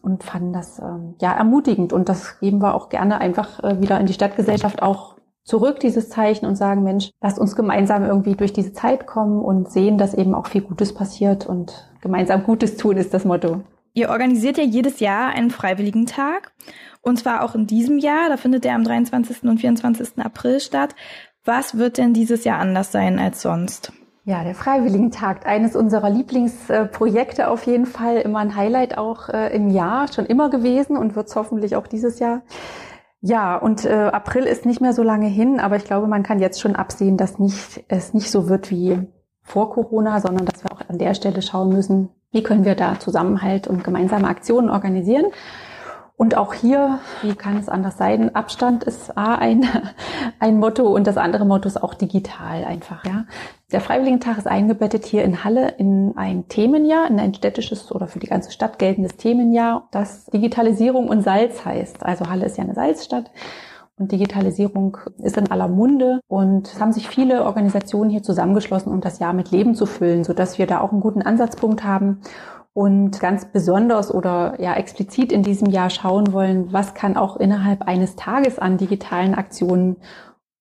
und 0.00 0.22
fanden 0.22 0.52
das 0.52 0.78
ähm, 0.78 1.14
ja 1.20 1.32
ermutigend. 1.32 1.92
Und 1.92 2.08
das 2.08 2.38
geben 2.38 2.62
wir 2.62 2.74
auch 2.74 2.88
gerne 2.88 3.20
einfach 3.20 3.62
äh, 3.64 3.80
wieder 3.80 3.98
in 3.98 4.06
die 4.06 4.12
Stadtgesellschaft 4.12 4.82
auch 4.82 5.13
zurück, 5.44 5.80
dieses 5.80 6.08
Zeichen, 6.08 6.46
und 6.46 6.56
sagen, 6.56 6.82
Mensch, 6.82 7.10
lasst 7.20 7.38
uns 7.38 7.54
gemeinsam 7.54 8.04
irgendwie 8.04 8.34
durch 8.34 8.52
diese 8.52 8.72
Zeit 8.72 9.06
kommen 9.06 9.42
und 9.42 9.70
sehen, 9.70 9.98
dass 9.98 10.14
eben 10.14 10.34
auch 10.34 10.46
viel 10.46 10.62
Gutes 10.62 10.94
passiert 10.94 11.46
und 11.46 11.90
gemeinsam 12.00 12.44
Gutes 12.44 12.76
tun 12.76 12.96
ist 12.96 13.14
das 13.14 13.24
Motto. 13.24 13.62
Ihr 13.96 14.10
organisiert 14.10 14.58
ja 14.58 14.64
jedes 14.64 14.98
Jahr 14.98 15.30
einen 15.30 15.50
Freiwilligen 15.50 16.06
Tag. 16.06 16.52
Und 17.00 17.18
zwar 17.18 17.44
auch 17.44 17.54
in 17.54 17.66
diesem 17.66 17.98
Jahr. 17.98 18.28
Da 18.28 18.36
findet 18.36 18.64
der 18.64 18.74
am 18.74 18.82
23. 18.82 19.44
und 19.44 19.58
24. 19.58 20.18
April 20.18 20.58
statt. 20.58 20.96
Was 21.44 21.78
wird 21.78 21.98
denn 21.98 22.12
dieses 22.12 22.44
Jahr 22.44 22.58
anders 22.58 22.90
sein 22.90 23.18
als 23.20 23.42
sonst? 23.42 23.92
Ja, 24.24 24.42
der 24.42 24.54
Freiwilligentag, 24.54 25.46
eines 25.46 25.76
unserer 25.76 26.08
Lieblingsprojekte 26.08 27.48
auf 27.48 27.66
jeden 27.66 27.84
Fall, 27.84 28.16
immer 28.16 28.38
ein 28.38 28.56
Highlight 28.56 28.96
auch 28.96 29.28
äh, 29.28 29.54
im 29.54 29.68
Jahr, 29.68 30.10
schon 30.10 30.24
immer 30.24 30.48
gewesen 30.48 30.96
und 30.96 31.14
wird 31.14 31.28
es 31.28 31.36
hoffentlich 31.36 31.76
auch 31.76 31.86
dieses 31.86 32.20
Jahr. 32.20 32.40
Ja, 33.26 33.56
und 33.56 33.86
äh, 33.86 34.10
April 34.12 34.42
ist 34.44 34.66
nicht 34.66 34.82
mehr 34.82 34.92
so 34.92 35.02
lange 35.02 35.28
hin, 35.28 35.58
aber 35.58 35.76
ich 35.76 35.84
glaube, 35.84 36.06
man 36.06 36.22
kann 36.22 36.40
jetzt 36.40 36.60
schon 36.60 36.76
absehen, 36.76 37.16
dass 37.16 37.38
nicht, 37.38 37.82
es 37.88 38.12
nicht 38.12 38.30
so 38.30 38.50
wird 38.50 38.70
wie 38.70 38.98
vor 39.40 39.70
Corona, 39.70 40.20
sondern 40.20 40.44
dass 40.44 40.62
wir 40.62 40.70
auch 40.70 40.82
an 40.90 40.98
der 40.98 41.14
Stelle 41.14 41.40
schauen 41.40 41.70
müssen, 41.70 42.10
wie 42.32 42.42
können 42.42 42.66
wir 42.66 42.74
da 42.74 43.00
Zusammenhalt 43.00 43.66
und 43.66 43.82
gemeinsame 43.82 44.28
Aktionen 44.28 44.68
organisieren. 44.68 45.24
Und 46.16 46.36
auch 46.36 46.54
hier, 46.54 47.00
wie 47.22 47.34
kann 47.34 47.56
es 47.56 47.68
anders 47.68 47.98
sein? 47.98 48.36
Abstand 48.36 48.84
ist 48.84 49.18
A 49.18 49.34
ein, 49.34 49.66
ein 50.38 50.58
Motto 50.58 50.94
und 50.94 51.08
das 51.08 51.16
andere 51.16 51.44
Motto 51.44 51.66
ist 51.66 51.82
auch 51.82 51.94
digital 51.94 52.64
einfach, 52.64 53.04
ja. 53.04 53.24
Der 53.72 53.80
Freiwilligentag 53.80 54.38
ist 54.38 54.46
eingebettet 54.46 55.04
hier 55.04 55.24
in 55.24 55.42
Halle 55.42 55.70
in 55.78 56.16
ein 56.16 56.46
Themenjahr, 56.46 57.10
in 57.10 57.18
ein 57.18 57.34
städtisches 57.34 57.90
oder 57.90 58.06
für 58.06 58.20
die 58.20 58.28
ganze 58.28 58.52
Stadt 58.52 58.78
geltendes 58.78 59.16
Themenjahr, 59.16 59.88
das 59.90 60.26
Digitalisierung 60.26 61.08
und 61.08 61.22
Salz 61.22 61.64
heißt. 61.64 62.04
Also 62.04 62.28
Halle 62.30 62.46
ist 62.46 62.56
ja 62.56 62.62
eine 62.62 62.74
Salzstadt 62.74 63.32
und 63.96 64.12
Digitalisierung 64.12 64.98
ist 65.18 65.36
in 65.36 65.50
aller 65.50 65.66
Munde 65.66 66.20
und 66.28 66.68
es 66.68 66.80
haben 66.80 66.92
sich 66.92 67.08
viele 67.08 67.44
Organisationen 67.44 68.10
hier 68.10 68.22
zusammengeschlossen, 68.22 68.92
um 68.92 69.00
das 69.00 69.18
Jahr 69.18 69.32
mit 69.32 69.50
Leben 69.50 69.74
zu 69.74 69.86
füllen, 69.86 70.22
sodass 70.22 70.58
wir 70.58 70.68
da 70.68 70.80
auch 70.80 70.92
einen 70.92 71.00
guten 71.00 71.22
Ansatzpunkt 71.22 71.82
haben 71.82 72.20
und 72.74 73.20
ganz 73.20 73.46
besonders 73.46 74.12
oder 74.12 74.60
ja 74.60 74.74
explizit 74.74 75.32
in 75.32 75.42
diesem 75.42 75.70
Jahr 75.70 75.90
schauen 75.90 76.32
wollen, 76.32 76.72
was 76.72 76.92
kann 76.92 77.16
auch 77.16 77.36
innerhalb 77.36 77.82
eines 77.82 78.16
Tages 78.16 78.58
an 78.58 78.76
digitalen 78.76 79.34
Aktionen 79.34 79.96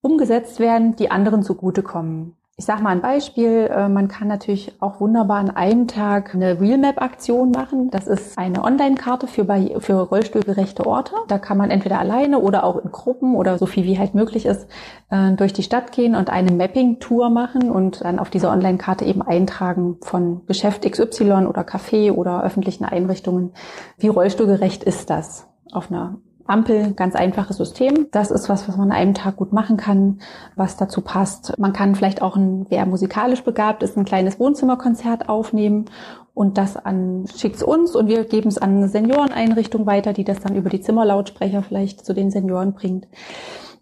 umgesetzt 0.02 0.60
werden, 0.60 0.96
die 0.96 1.10
anderen 1.10 1.42
zugutekommen. 1.42 2.36
Ich 2.56 2.66
sage 2.66 2.84
mal 2.84 2.92
ein 2.92 3.02
Beispiel. 3.02 3.68
Äh, 3.72 3.90
man 3.90 4.08
kann 4.08 4.28
natürlich 4.28 4.80
auch 4.80 5.00
wunderbar 5.00 5.38
an 5.38 5.50
einem 5.50 5.88
Tag 5.88 6.36
eine 6.36 6.62
Realmap-Aktion 6.62 7.50
machen. 7.50 7.90
Das 7.90 8.06
ist 8.06 8.38
eine 8.38 8.64
Online-Karte 8.64 9.26
für, 9.26 9.44
für 9.80 9.94
rollstuhlgerechte 9.94 10.86
Orte. 10.86 11.16
Da 11.28 11.40
kann 11.40 11.58
man 11.58 11.72
entweder 11.72 11.98
alleine 11.98 12.38
oder 12.38 12.64
auch 12.64 12.78
in 12.78 12.92
Gruppen 12.92 13.36
oder 13.36 13.58
so 13.58 13.66
viel 13.66 13.86
wie 13.86 13.98
halt 13.98 14.14
möglich 14.14 14.46
ist, 14.46 14.68
äh, 15.10 15.32
durch 15.32 15.52
die 15.54 15.64
Stadt 15.64 15.92
gehen 15.92 16.14
und 16.14 16.30
eine 16.30 16.52
Mapping-Tour 16.52 17.32
machen 17.32 17.72
und 17.72 18.06
dann 18.06 18.20
auf 18.20 18.30
dieser 18.30 18.52
Online-Karte 18.52 19.04
eben 19.04 19.24
eintragen 19.24 19.98
von 20.02 20.46
Geschäft 20.46 20.84
XY 20.84 21.48
oder 21.48 21.64
Café 21.64 22.12
oder 22.12 22.44
öffentlichen 22.44 22.86
Einrichtungen. 22.86 23.54
Wie 23.98 24.10
rollstuhlgerecht 24.10 24.84
ist 24.84 25.10
das 25.10 25.48
auf 25.72 25.90
einer 25.90 26.20
Ampel, 26.46 26.94
ganz 26.94 27.16
einfaches 27.16 27.58
System. 27.58 28.08
Das 28.12 28.32
ist 28.32 28.50
was, 28.50 28.68
was 28.68 28.76
man 28.76 28.92
an 28.92 28.98
einem 28.98 29.14
Tag 29.14 29.38
gut 29.38 29.54
machen 29.54 29.78
kann, 29.78 30.20
was 30.56 30.76
dazu 30.76 31.02
passt. 31.02 31.58
Man 31.58 31.74
kann 31.74 31.96
vielleicht 31.96 32.22
auch, 32.22 32.36
ein, 32.36 32.66
wer 32.70 32.86
musikalisch 32.86 33.44
begabt 33.44 33.82
ist, 33.84 33.98
ein 33.98 34.06
kleines 34.06 34.40
Wohnzimmerkonzert 34.40 35.30
aufnehmen 35.30 35.86
und 36.34 36.58
das 36.58 36.78
an 36.78 37.26
schickt's 37.34 37.64
uns 37.64 37.96
und 37.96 38.08
wir 38.08 38.26
geben 38.26 38.50
es 38.50 38.58
an 38.58 38.78
eine 38.78 38.90
Senioreneinrichtung 38.90 39.86
weiter, 39.86 40.14
die 40.14 40.24
das 40.24 40.40
dann 40.40 40.56
über 40.56 40.70
die 40.70 40.82
Zimmerlautsprecher 40.82 41.62
vielleicht 41.62 42.06
zu 42.06 42.14
den 42.14 42.32
Senioren 42.32 42.74
bringt. 42.74 43.08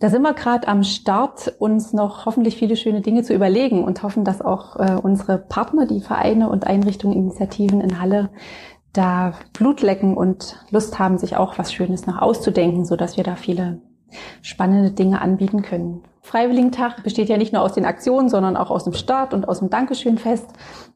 Da 0.02 0.10
sind 0.10 0.24
wir 0.24 0.34
gerade 0.34 0.68
am 0.68 0.84
Start, 0.84 1.54
uns 1.60 1.94
noch 1.94 2.26
hoffentlich 2.26 2.58
viele 2.58 2.76
schöne 2.76 3.02
Dinge 3.02 3.22
zu 3.22 3.36
überlegen 3.36 3.84
und 3.84 4.02
hoffen, 4.02 4.24
dass 4.24 4.42
auch 4.42 4.76
äh, 4.78 4.98
unsere 5.02 5.38
Partner, 5.38 5.86
die 5.86 6.02
Vereine 6.02 6.50
und 6.50 6.66
Einrichtungen, 6.66 7.16
Initiativen 7.16 7.82
in 7.82 8.02
Halle 8.02 8.30
da 8.94 9.34
Blut 9.54 9.82
lecken 9.82 10.16
und 10.16 10.58
Lust 10.70 11.00
haben, 11.00 11.18
sich 11.18 11.38
auch 11.38 11.58
was 11.58 11.74
Schönes 11.74 12.08
noch 12.08 12.22
auszudenken, 12.22 12.86
so 12.86 12.96
dass 12.96 13.18
wir 13.18 13.24
da 13.24 13.36
viele 13.36 13.82
spannende 14.42 14.92
Dinge 14.92 15.22
anbieten 15.22 15.62
können. 15.62 16.04
Freiwilligentag 16.24 17.04
besteht 17.04 17.30
ja 17.30 17.38
nicht 17.38 17.52
nur 17.52 17.64
aus 17.64 17.74
den 17.74 17.86
Aktionen, 17.86 18.30
sondern 18.30 18.56
auch 18.56 18.70
aus 18.70 18.84
dem 18.84 18.94
Start 18.94 19.34
und 19.34 19.50
aus 19.50 19.60
dem 19.60 19.72
Dankeschönfest. 19.72 20.48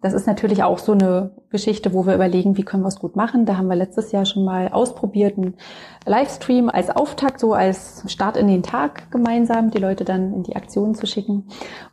Das 0.01 0.13
ist 0.13 0.27
natürlich 0.27 0.61
auch 0.61 0.77
so 0.77 0.91
eine 0.91 1.31
Geschichte, 1.49 1.93
wo 1.93 2.05
wir 2.05 2.13
überlegen, 2.13 2.57
wie 2.57 2.63
können 2.63 2.83
wir 2.83 2.89
es 2.89 2.99
gut 2.99 3.15
machen. 3.15 3.45
Da 3.45 3.57
haben 3.57 3.67
wir 3.67 3.75
letztes 3.75 4.11
Jahr 4.11 4.25
schon 4.25 4.45
mal 4.45 4.67
ausprobiert, 4.67 5.37
einen 5.37 5.55
Livestream 6.05 6.69
als 6.69 6.91
Auftakt, 6.91 7.39
so 7.39 7.53
als 7.53 8.03
Start 8.05 8.37
in 8.37 8.47
den 8.47 8.61
Tag 8.61 9.09
gemeinsam, 9.11 9.71
die 9.71 9.79
Leute 9.79 10.05
dann 10.05 10.31
in 10.31 10.43
die 10.43 10.55
Aktionen 10.55 10.93
zu 10.93 11.07
schicken 11.07 11.47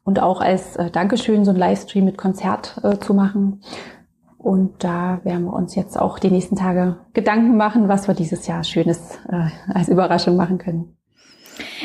und 0.05 0.21
auch 0.21 0.43
als 0.43 0.77
äh, 0.77 0.91
Dankeschön 0.91 1.47
so 1.47 1.53
ein 1.53 1.57
Livestream 1.57 2.05
mit 2.05 2.19
Konzert 2.19 2.81
äh, 2.83 2.99
zu 2.99 3.15
machen. 3.15 3.63
Und 4.43 4.83
da 4.83 5.21
werden 5.23 5.45
wir 5.45 5.53
uns 5.53 5.75
jetzt 5.75 5.99
auch 5.99 6.19
die 6.19 6.31
nächsten 6.31 6.57
Tage 6.57 6.97
Gedanken 7.13 7.57
machen, 7.57 7.89
was 7.89 8.09
wir 8.09 8.15
dieses 8.15 8.47
Jahr 8.47 8.65
Schönes 8.65 9.19
äh, 9.29 9.47
als 9.73 9.89
Überraschung 9.89 10.37
machen 10.37 10.59
können. 10.59 10.97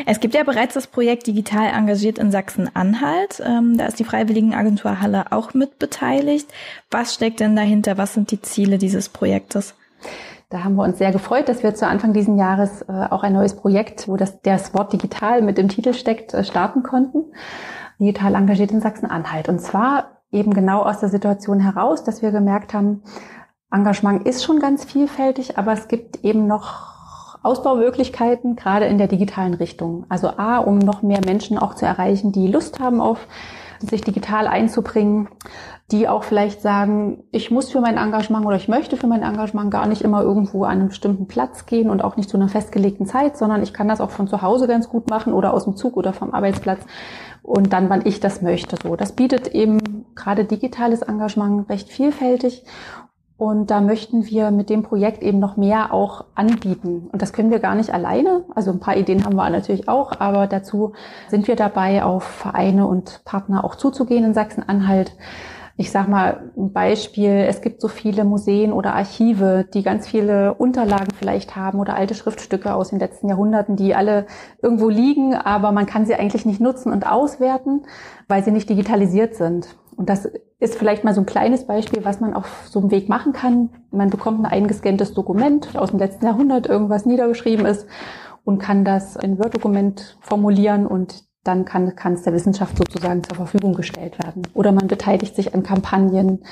Es 0.05 0.19
gibt 0.19 0.33
ja 0.33 0.43
bereits 0.43 0.73
das 0.73 0.87
Projekt 0.87 1.27
Digital 1.27 1.67
engagiert 1.67 2.17
in 2.17 2.31
Sachsen-Anhalt. 2.31 3.41
Ähm, 3.45 3.77
da 3.77 3.85
ist 3.85 3.99
die 3.99 4.05
Freiwilligenagentur 4.05 5.01
Halle 5.01 5.31
auch 5.31 5.53
mit 5.53 5.79
beteiligt. 5.79 6.49
Was 6.89 7.13
steckt 7.13 7.39
denn 7.39 7.55
dahinter? 7.55 7.97
Was 7.97 8.13
sind 8.13 8.31
die 8.31 8.41
Ziele 8.41 8.77
dieses 8.77 9.09
Projektes? 9.09 9.75
Da 10.49 10.63
haben 10.63 10.75
wir 10.75 10.83
uns 10.83 10.97
sehr 10.97 11.11
gefreut, 11.11 11.49
dass 11.49 11.61
wir 11.61 11.75
zu 11.75 11.85
Anfang 11.85 12.13
diesen 12.13 12.37
Jahres 12.37 12.81
äh, 12.83 13.07
auch 13.09 13.23
ein 13.23 13.33
neues 13.33 13.55
Projekt, 13.55 14.07
wo 14.07 14.15
das, 14.15 14.41
das 14.41 14.73
Wort 14.73 14.93
digital 14.93 15.41
mit 15.41 15.59
im 15.59 15.67
Titel 15.67 15.93
steckt, 15.93 16.33
äh, 16.33 16.43
starten 16.43 16.83
konnten. 16.83 17.25
Digital 17.99 18.35
engagiert 18.35 18.71
in 18.71 18.79
Sachsen-Anhalt. 18.79 19.49
Und 19.49 19.59
zwar 19.59 20.16
eben 20.31 20.53
genau 20.53 20.81
aus 20.83 20.99
der 20.99 21.09
Situation 21.09 21.59
heraus, 21.59 22.03
dass 22.03 22.21
wir 22.21 22.31
gemerkt 22.31 22.73
haben, 22.73 23.03
Engagement 23.71 24.25
ist 24.27 24.43
schon 24.43 24.59
ganz 24.59 24.85
vielfältig, 24.85 25.57
aber 25.57 25.73
es 25.73 25.87
gibt 25.87 26.23
eben 26.23 26.47
noch 26.47 26.95
Ausbaumöglichkeiten, 27.43 28.55
gerade 28.55 28.85
in 28.85 28.97
der 28.97 29.07
digitalen 29.07 29.53
Richtung. 29.53 30.05
Also 30.09 30.29
A, 30.37 30.57
um 30.57 30.79
noch 30.79 31.01
mehr 31.01 31.21
Menschen 31.25 31.57
auch 31.57 31.75
zu 31.75 31.85
erreichen, 31.85 32.31
die 32.31 32.47
Lust 32.47 32.79
haben 32.79 33.01
auf 33.01 33.27
sich 33.79 34.01
digital 34.01 34.47
einzubringen, 34.47 35.29
die 35.91 36.07
auch 36.09 36.23
vielleicht 36.23 36.61
sagen, 36.61 37.23
ich 37.31 37.51
muss 37.51 37.71
für 37.71 37.79
mein 37.79 37.97
Engagement 37.97 38.45
oder 38.45 38.57
ich 38.57 38.67
möchte 38.67 38.97
für 38.97 39.07
mein 39.07 39.21
Engagement 39.21 39.71
gar 39.71 39.87
nicht 39.87 40.01
immer 40.01 40.21
irgendwo 40.21 40.63
an 40.63 40.79
einen 40.79 40.87
bestimmten 40.89 41.27
Platz 41.27 41.65
gehen 41.65 41.89
und 41.89 42.03
auch 42.03 42.17
nicht 42.17 42.29
zu 42.29 42.37
einer 42.37 42.49
festgelegten 42.49 43.05
Zeit, 43.05 43.37
sondern 43.37 43.63
ich 43.63 43.73
kann 43.73 43.87
das 43.87 44.01
auch 44.01 44.09
von 44.09 44.27
zu 44.27 44.41
Hause 44.41 44.67
ganz 44.67 44.89
gut 44.89 45.09
machen 45.09 45.33
oder 45.33 45.53
aus 45.53 45.63
dem 45.63 45.75
Zug 45.75 45.95
oder 45.95 46.11
vom 46.11 46.33
Arbeitsplatz 46.33 46.81
und 47.43 47.71
dann, 47.71 47.89
wann 47.89 48.05
ich 48.05 48.19
das 48.19 48.41
möchte. 48.41 48.75
So, 48.83 48.97
das 48.97 49.13
bietet 49.13 49.47
eben 49.49 49.96
gerade 50.17 50.43
digitales 50.43 51.01
Engagement 51.01 51.69
recht 51.69 51.89
vielfältig 51.89 52.65
und 53.37 53.69
da 53.69 53.81
möchten 53.81 54.25
wir 54.25 54.49
mit 54.49 54.71
dem 54.71 54.81
Projekt 54.81 55.21
eben 55.21 55.37
noch 55.37 55.57
mehr 55.57 55.93
auch 55.93 56.25
anbieten. 56.33 57.07
Und 57.11 57.21
das 57.21 57.33
können 57.33 57.51
wir 57.51 57.59
gar 57.59 57.75
nicht 57.75 57.93
alleine. 57.93 58.43
Also 58.55 58.71
ein 58.71 58.79
paar 58.79 58.97
Ideen 58.97 59.25
haben 59.25 59.35
wir 59.35 59.47
natürlich 59.51 59.87
auch, 59.87 60.19
aber 60.19 60.47
dazu 60.47 60.93
sind 61.27 61.47
wir 61.47 61.55
dabei, 61.55 62.03
auf 62.03 62.23
Vereine 62.23 62.87
und 62.87 63.21
Partner 63.25 63.63
auch 63.63 63.75
zuzugehen 63.75 64.25
in 64.25 64.33
Sachsen-Anhalt. 64.33 65.15
Ich 65.79 65.91
sage 65.91 66.09
mal 66.09 66.51
ein 66.57 66.73
Beispiel, 66.73 67.45
es 67.47 67.61
gibt 67.61 67.79
so 67.79 67.87
viele 67.87 68.23
Museen 68.23 68.73
oder 68.73 68.95
Archive, 68.95 69.67
die 69.71 69.83
ganz 69.83 70.07
viele 70.07 70.55
Unterlagen 70.55 71.13
vielleicht 71.15 71.55
haben 71.55 71.79
oder 71.79 71.95
alte 71.95 72.15
Schriftstücke 72.15 72.73
aus 72.73 72.89
den 72.89 72.97
letzten 72.97 73.29
Jahrhunderten, 73.29 73.75
die 73.75 73.93
alle 73.93 74.25
irgendwo 74.63 74.89
liegen, 74.89 75.35
aber 75.35 75.71
man 75.71 75.85
kann 75.85 76.07
sie 76.07 76.15
eigentlich 76.15 76.47
nicht 76.47 76.59
nutzen 76.59 76.91
und 76.91 77.05
auswerten, 77.05 77.83
weil 78.27 78.43
sie 78.43 78.49
nicht 78.49 78.67
digitalisiert 78.67 79.35
sind. 79.35 79.77
Und 79.97 80.09
das 80.09 80.29
ist 80.59 80.75
vielleicht 80.75 81.03
mal 81.03 81.15
so 81.15 81.21
ein 81.21 81.25
kleines 81.25 81.65
Beispiel, 81.65 82.05
was 82.05 82.19
man 82.19 82.35
auf 82.35 82.67
so 82.69 82.79
einem 82.79 82.91
Weg 82.91 83.09
machen 83.09 83.33
kann. 83.33 83.71
Man 83.91 84.11
bekommt 84.11 84.39
ein 84.39 84.45
eingescanntes 84.45 85.15
Dokument 85.15 85.75
aus 85.75 85.89
dem 85.89 85.99
letzten 85.99 86.25
Jahrhundert, 86.25 86.67
irgendwas 86.67 87.05
niedergeschrieben 87.07 87.65
ist 87.65 87.87
und 88.45 88.59
kann 88.59 88.85
das 88.85 89.15
in 89.15 89.39
Word-Dokument 89.39 90.17
formulieren 90.21 90.85
und 90.85 91.26
dann 91.47 91.65
kann, 91.65 91.93
es 92.13 92.23
der 92.23 92.33
Wissenschaft 92.33 92.77
sozusagen 92.77 93.23
zur 93.23 93.37
Verfügung 93.37 93.73
gestellt 93.73 94.19
werden. 94.23 94.43
Oder 94.53 94.71
man 94.71 94.87
beteiligt 94.87 95.35
sich 95.35 95.55
an 95.55 95.63
Kampagnen 95.63 96.43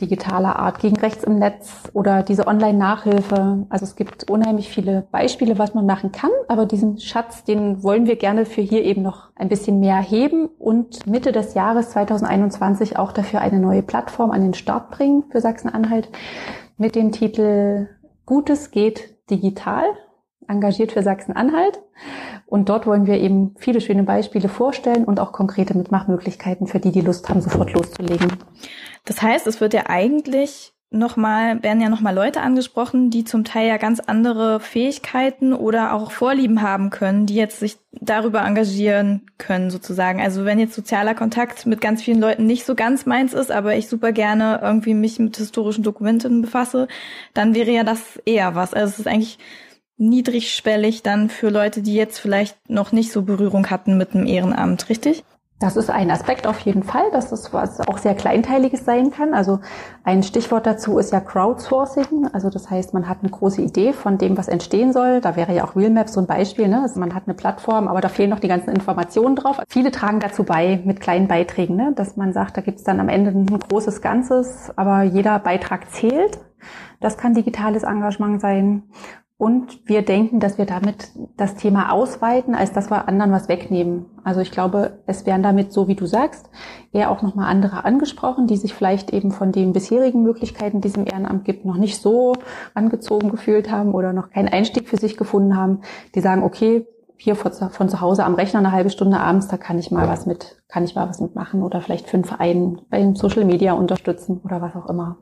digitaler 0.00 0.56
Art 0.56 0.78
gegen 0.78 0.96
rechts 0.96 1.24
im 1.24 1.38
Netz 1.38 1.90
oder 1.92 2.22
diese 2.22 2.46
Online-Nachhilfe. 2.46 3.66
Also 3.68 3.84
es 3.84 3.96
gibt 3.96 4.30
unheimlich 4.30 4.68
viele 4.68 5.06
Beispiele, 5.10 5.58
was 5.58 5.74
man 5.74 5.86
machen 5.86 6.12
kann, 6.12 6.30
aber 6.48 6.66
diesen 6.66 6.98
Schatz, 6.98 7.44
den 7.44 7.82
wollen 7.82 8.06
wir 8.06 8.16
gerne 8.16 8.46
für 8.46 8.62
hier 8.62 8.84
eben 8.84 9.02
noch 9.02 9.30
ein 9.36 9.48
bisschen 9.48 9.80
mehr 9.80 10.00
heben 10.00 10.46
und 10.58 11.06
Mitte 11.06 11.32
des 11.32 11.54
Jahres 11.54 11.90
2021 11.90 12.98
auch 12.98 13.12
dafür 13.12 13.40
eine 13.40 13.58
neue 13.58 13.82
Plattform 13.82 14.30
an 14.30 14.42
den 14.42 14.54
Start 14.54 14.90
bringen 14.90 15.24
für 15.30 15.40
Sachsen-Anhalt 15.40 16.08
mit 16.76 16.94
dem 16.94 17.12
Titel 17.12 17.88
Gutes 18.26 18.70
geht 18.70 19.14
digital 19.30 19.84
engagiert 20.48 20.92
für 20.92 21.02
Sachsen-Anhalt. 21.02 21.80
Und 22.46 22.68
dort 22.68 22.86
wollen 22.86 23.06
wir 23.06 23.18
eben 23.20 23.54
viele 23.58 23.80
schöne 23.80 24.02
Beispiele 24.02 24.48
vorstellen 24.48 25.04
und 25.04 25.20
auch 25.20 25.32
konkrete 25.32 25.76
Mitmachmöglichkeiten 25.76 26.66
für 26.66 26.80
die, 26.80 26.92
die 26.92 27.00
Lust 27.00 27.28
haben, 27.28 27.40
sofort 27.40 27.72
loszulegen. 27.72 28.32
Das 29.04 29.22
heißt, 29.22 29.46
es 29.46 29.60
wird 29.60 29.74
ja 29.74 29.84
eigentlich 29.88 30.74
nochmal, 30.94 31.62
werden 31.62 31.80
ja 31.80 31.88
nochmal 31.88 32.14
Leute 32.14 32.40
angesprochen, 32.40 33.10
die 33.10 33.24
zum 33.24 33.44
Teil 33.44 33.68
ja 33.68 33.76
ganz 33.76 34.00
andere 34.00 34.60
Fähigkeiten 34.60 35.52
oder 35.52 35.92
auch 35.92 36.12
Vorlieben 36.12 36.62
haben 36.62 36.90
können, 36.90 37.26
die 37.26 37.34
jetzt 37.34 37.58
sich 37.58 37.76
darüber 37.92 38.42
engagieren 38.42 39.22
können 39.36 39.70
sozusagen. 39.70 40.20
Also 40.20 40.44
wenn 40.44 40.58
jetzt 40.58 40.74
sozialer 40.74 41.14
Kontakt 41.14 41.66
mit 41.66 41.80
ganz 41.80 42.02
vielen 42.02 42.20
Leuten 42.20 42.46
nicht 42.46 42.64
so 42.64 42.74
ganz 42.74 43.06
meins 43.06 43.34
ist, 43.34 43.50
aber 43.50 43.76
ich 43.76 43.88
super 43.88 44.12
gerne 44.12 44.60
irgendwie 44.62 44.94
mich 44.94 45.18
mit 45.18 45.36
historischen 45.36 45.82
Dokumenten 45.82 46.42
befasse, 46.42 46.88
dann 47.34 47.54
wäre 47.54 47.72
ja 47.72 47.84
das 47.84 48.16
eher 48.24 48.54
was. 48.54 48.72
Also 48.72 48.92
es 48.92 48.98
ist 49.00 49.08
eigentlich 49.08 49.38
niedrigschwellig 49.96 51.02
dann 51.02 51.28
für 51.28 51.50
Leute, 51.50 51.82
die 51.82 51.94
jetzt 51.94 52.18
vielleicht 52.18 52.68
noch 52.68 52.92
nicht 52.92 53.12
so 53.12 53.22
Berührung 53.22 53.70
hatten 53.70 53.96
mit 53.96 54.14
dem 54.14 54.26
Ehrenamt, 54.26 54.88
richtig? 54.88 55.24
Das 55.60 55.76
ist 55.76 55.88
ein 55.88 56.10
Aspekt 56.10 56.48
auf 56.48 56.58
jeden 56.60 56.82
Fall, 56.82 57.10
dass 57.12 57.30
es 57.30 57.52
was 57.52 57.80
auch 57.80 57.98
sehr 57.98 58.14
Kleinteiliges 58.14 58.84
sein 58.84 59.12
kann. 59.12 59.34
Also 59.34 59.60
ein 60.02 60.24
Stichwort 60.24 60.66
dazu 60.66 60.98
ist 60.98 61.12
ja 61.12 61.20
Crowdsourcing. 61.20 62.28
Also 62.32 62.50
das 62.50 62.70
heißt, 62.70 62.92
man 62.92 63.08
hat 63.08 63.18
eine 63.22 63.30
große 63.30 63.62
Idee 63.62 63.92
von 63.92 64.18
dem, 64.18 64.36
was 64.36 64.48
entstehen 64.48 64.92
soll. 64.92 65.20
Da 65.20 65.36
wäre 65.36 65.54
ja 65.54 65.64
auch 65.64 65.76
Realmaps 65.76 66.14
so 66.14 66.20
ein 66.20 66.26
Beispiel. 66.26 66.66
Ne? 66.66 66.82
Also 66.82 66.98
man 66.98 67.14
hat 67.14 67.22
eine 67.26 67.34
Plattform, 67.34 67.86
aber 67.86 68.00
da 68.00 68.08
fehlen 68.08 68.30
noch 68.30 68.40
die 68.40 68.48
ganzen 68.48 68.70
Informationen 68.70 69.36
drauf. 69.36 69.60
Viele 69.68 69.92
tragen 69.92 70.18
dazu 70.18 70.42
bei 70.42 70.82
mit 70.84 71.00
kleinen 71.00 71.28
Beiträgen, 71.28 71.76
ne? 71.76 71.92
dass 71.94 72.16
man 72.16 72.32
sagt, 72.32 72.56
da 72.56 72.60
gibt 72.60 72.78
es 72.78 72.84
dann 72.84 72.98
am 72.98 73.08
Ende 73.08 73.30
ein 73.30 73.46
großes 73.46 74.02
Ganzes, 74.02 74.72
aber 74.74 75.04
jeder 75.04 75.38
Beitrag 75.38 75.90
zählt. 75.92 76.40
Das 77.00 77.16
kann 77.16 77.34
digitales 77.34 77.84
Engagement 77.84 78.40
sein. 78.40 78.82
Und 79.36 79.88
wir 79.88 80.02
denken, 80.02 80.38
dass 80.38 80.58
wir 80.58 80.64
damit 80.64 81.10
das 81.36 81.56
Thema 81.56 81.90
ausweiten, 81.90 82.54
als 82.54 82.72
dass 82.72 82.88
wir 82.88 83.08
anderen 83.08 83.32
was 83.32 83.48
wegnehmen. 83.48 84.06
Also 84.22 84.40
ich 84.40 84.52
glaube, 84.52 85.02
es 85.06 85.26
werden 85.26 85.42
damit, 85.42 85.72
so 85.72 85.88
wie 85.88 85.96
du 85.96 86.06
sagst, 86.06 86.48
eher 86.92 87.10
auch 87.10 87.20
nochmal 87.20 87.50
andere 87.50 87.84
angesprochen, 87.84 88.46
die 88.46 88.56
sich 88.56 88.74
vielleicht 88.74 89.12
eben 89.12 89.32
von 89.32 89.50
den 89.50 89.72
bisherigen 89.72 90.22
Möglichkeiten, 90.22 90.80
die 90.80 90.88
es 90.88 90.96
im 90.96 91.06
Ehrenamt 91.06 91.44
gibt, 91.44 91.64
noch 91.64 91.76
nicht 91.76 92.00
so 92.00 92.34
angezogen 92.74 93.30
gefühlt 93.30 93.72
haben 93.72 93.92
oder 93.92 94.12
noch 94.12 94.30
keinen 94.30 94.48
Einstieg 94.48 94.88
für 94.88 94.98
sich 94.98 95.16
gefunden 95.16 95.56
haben, 95.56 95.80
die 96.14 96.20
sagen, 96.20 96.44
okay, 96.44 96.86
hier 97.16 97.34
von 97.34 97.88
zu 97.88 98.00
Hause 98.00 98.24
am 98.24 98.34
Rechner 98.34 98.60
eine 98.60 98.72
halbe 98.72 98.90
Stunde 98.90 99.18
abends, 99.18 99.48
da 99.48 99.56
kann 99.56 99.78
ich 99.78 99.90
mal 99.90 100.08
was 100.08 100.26
mit, 100.26 100.62
kann 100.68 100.84
ich 100.84 100.94
mal 100.94 101.08
was 101.08 101.20
mitmachen 101.20 101.62
oder 101.62 101.80
vielleicht 101.80 102.08
für 102.08 102.16
einen 102.16 102.24
Verein 102.24 102.82
bei 102.90 103.12
Social 103.14 103.44
Media 103.44 103.72
unterstützen 103.72 104.40
oder 104.44 104.60
was 104.60 104.76
auch 104.76 104.88
immer. 104.88 105.16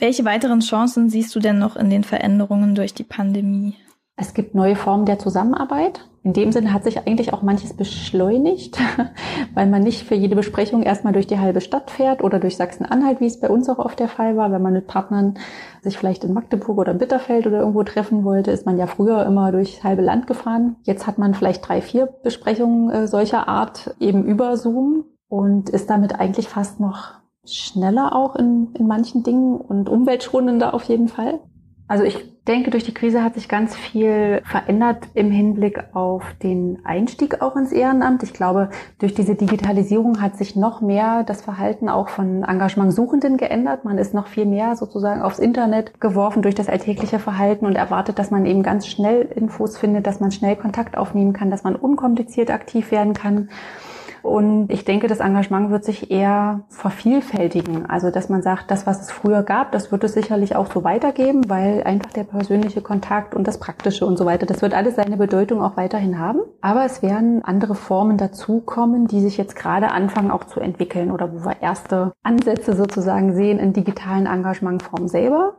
Welche 0.00 0.24
weiteren 0.24 0.60
Chancen 0.60 1.10
siehst 1.10 1.34
du 1.34 1.40
denn 1.40 1.58
noch 1.58 1.74
in 1.74 1.90
den 1.90 2.04
Veränderungen 2.04 2.76
durch 2.76 2.94
die 2.94 3.02
Pandemie? 3.02 3.74
Es 4.14 4.32
gibt 4.32 4.54
neue 4.54 4.76
Formen 4.76 5.06
der 5.06 5.18
Zusammenarbeit. 5.18 6.08
In 6.22 6.32
dem 6.32 6.52
Sinne 6.52 6.72
hat 6.72 6.84
sich 6.84 6.98
eigentlich 6.98 7.32
auch 7.32 7.42
manches 7.42 7.72
beschleunigt, 7.72 8.78
weil 9.54 9.66
man 9.66 9.82
nicht 9.82 10.06
für 10.06 10.14
jede 10.14 10.36
Besprechung 10.36 10.84
erstmal 10.84 11.12
durch 11.12 11.26
die 11.26 11.40
halbe 11.40 11.60
Stadt 11.60 11.90
fährt 11.90 12.22
oder 12.22 12.38
durch 12.38 12.56
Sachsen-Anhalt, 12.56 13.20
wie 13.20 13.26
es 13.26 13.40
bei 13.40 13.48
uns 13.48 13.68
auch 13.68 13.80
oft 13.80 13.98
der 13.98 14.08
Fall 14.08 14.36
war. 14.36 14.52
Wenn 14.52 14.62
man 14.62 14.72
mit 14.72 14.86
Partnern 14.86 15.34
sich 15.82 15.98
vielleicht 15.98 16.22
in 16.22 16.32
Magdeburg 16.32 16.78
oder 16.78 16.94
Bitterfeld 16.94 17.48
oder 17.48 17.58
irgendwo 17.58 17.82
treffen 17.82 18.22
wollte, 18.22 18.52
ist 18.52 18.66
man 18.66 18.78
ja 18.78 18.86
früher 18.86 19.26
immer 19.26 19.50
durch 19.50 19.82
halbe 19.82 20.02
Land 20.02 20.28
gefahren. 20.28 20.76
Jetzt 20.84 21.08
hat 21.08 21.18
man 21.18 21.34
vielleicht 21.34 21.68
drei, 21.68 21.80
vier 21.80 22.06
Besprechungen 22.06 22.90
äh, 22.90 23.08
solcher 23.08 23.48
Art 23.48 23.96
eben 23.98 24.24
über 24.24 24.56
Zoom 24.56 25.06
und 25.28 25.70
ist 25.70 25.90
damit 25.90 26.20
eigentlich 26.20 26.48
fast 26.48 26.78
noch 26.78 27.18
schneller 27.54 28.14
auch 28.14 28.36
in, 28.36 28.74
in 28.74 28.86
manchen 28.86 29.22
Dingen 29.22 29.56
und 29.56 29.88
umweltschonender 29.88 30.74
auf 30.74 30.84
jeden 30.84 31.08
Fall. 31.08 31.40
Also 31.88 32.04
ich 32.04 32.38
denke, 32.48 32.70
durch 32.70 32.84
die 32.84 32.94
Krise 32.94 33.22
hat 33.22 33.34
sich 33.34 33.48
ganz 33.48 33.74
viel 33.74 34.42
verändert 34.44 35.08
im 35.14 35.30
Hinblick 35.30 35.94
auf 35.94 36.22
den 36.42 36.78
Einstieg 36.84 37.40
auch 37.40 37.56
ins 37.56 37.72
Ehrenamt. 37.72 38.22
Ich 38.22 38.32
glaube, 38.32 38.70
durch 38.98 39.14
diese 39.14 39.34
Digitalisierung 39.34 40.20
hat 40.20 40.36
sich 40.36 40.54
noch 40.54 40.80
mehr 40.80 41.24
das 41.24 41.42
Verhalten 41.42 41.88
auch 41.88 42.08
von 42.08 42.42
Engagementsuchenden 42.42 43.36
geändert. 43.36 43.84
Man 43.84 43.98
ist 43.98 44.14
noch 44.14 44.26
viel 44.26 44.46
mehr 44.46 44.76
sozusagen 44.76 45.22
aufs 45.22 45.38
Internet 45.38 45.98
geworfen 46.00 46.42
durch 46.42 46.54
das 46.54 46.68
alltägliche 46.68 47.18
Verhalten 47.18 47.66
und 47.66 47.74
erwartet, 47.74 48.18
dass 48.18 48.30
man 48.30 48.44
eben 48.46 48.62
ganz 48.62 48.86
schnell 48.86 49.22
Infos 49.22 49.78
findet, 49.78 50.06
dass 50.06 50.20
man 50.20 50.30
schnell 50.30 50.56
Kontakt 50.56 50.96
aufnehmen 50.96 51.32
kann, 51.32 51.50
dass 51.50 51.64
man 51.64 51.76
unkompliziert 51.76 52.50
aktiv 52.50 52.90
werden 52.90 53.12
kann. 53.12 53.48
Und 54.22 54.70
ich 54.70 54.84
denke, 54.84 55.06
das 55.06 55.20
Engagement 55.20 55.70
wird 55.70 55.84
sich 55.84 56.10
eher 56.10 56.60
vervielfältigen. 56.68 57.88
Also, 57.88 58.10
dass 58.10 58.28
man 58.28 58.42
sagt, 58.42 58.70
das, 58.70 58.86
was 58.86 59.00
es 59.00 59.10
früher 59.10 59.42
gab, 59.42 59.72
das 59.72 59.92
wird 59.92 60.04
es 60.04 60.14
sicherlich 60.14 60.56
auch 60.56 60.72
so 60.72 60.84
weitergeben, 60.84 61.48
weil 61.48 61.82
einfach 61.84 62.12
der 62.12 62.24
persönliche 62.24 62.82
Kontakt 62.82 63.34
und 63.34 63.46
das 63.46 63.58
Praktische 63.58 64.06
und 64.06 64.16
so 64.16 64.26
weiter, 64.26 64.46
das 64.46 64.62
wird 64.62 64.74
alles 64.74 64.96
seine 64.96 65.16
Bedeutung 65.16 65.62
auch 65.62 65.76
weiterhin 65.76 66.18
haben. 66.18 66.40
Aber 66.60 66.84
es 66.84 67.02
werden 67.02 67.44
andere 67.44 67.74
Formen 67.74 68.16
dazukommen, 68.16 69.06
die 69.06 69.20
sich 69.20 69.36
jetzt 69.36 69.56
gerade 69.56 69.90
anfangen 69.90 70.30
auch 70.30 70.44
zu 70.44 70.60
entwickeln 70.60 71.10
oder 71.10 71.32
wo 71.32 71.44
wir 71.44 71.62
erste 71.62 72.12
Ansätze 72.22 72.74
sozusagen 72.76 73.34
sehen 73.34 73.58
in 73.58 73.72
digitalen 73.72 74.26
Engagementformen 74.26 75.08
selber, 75.08 75.54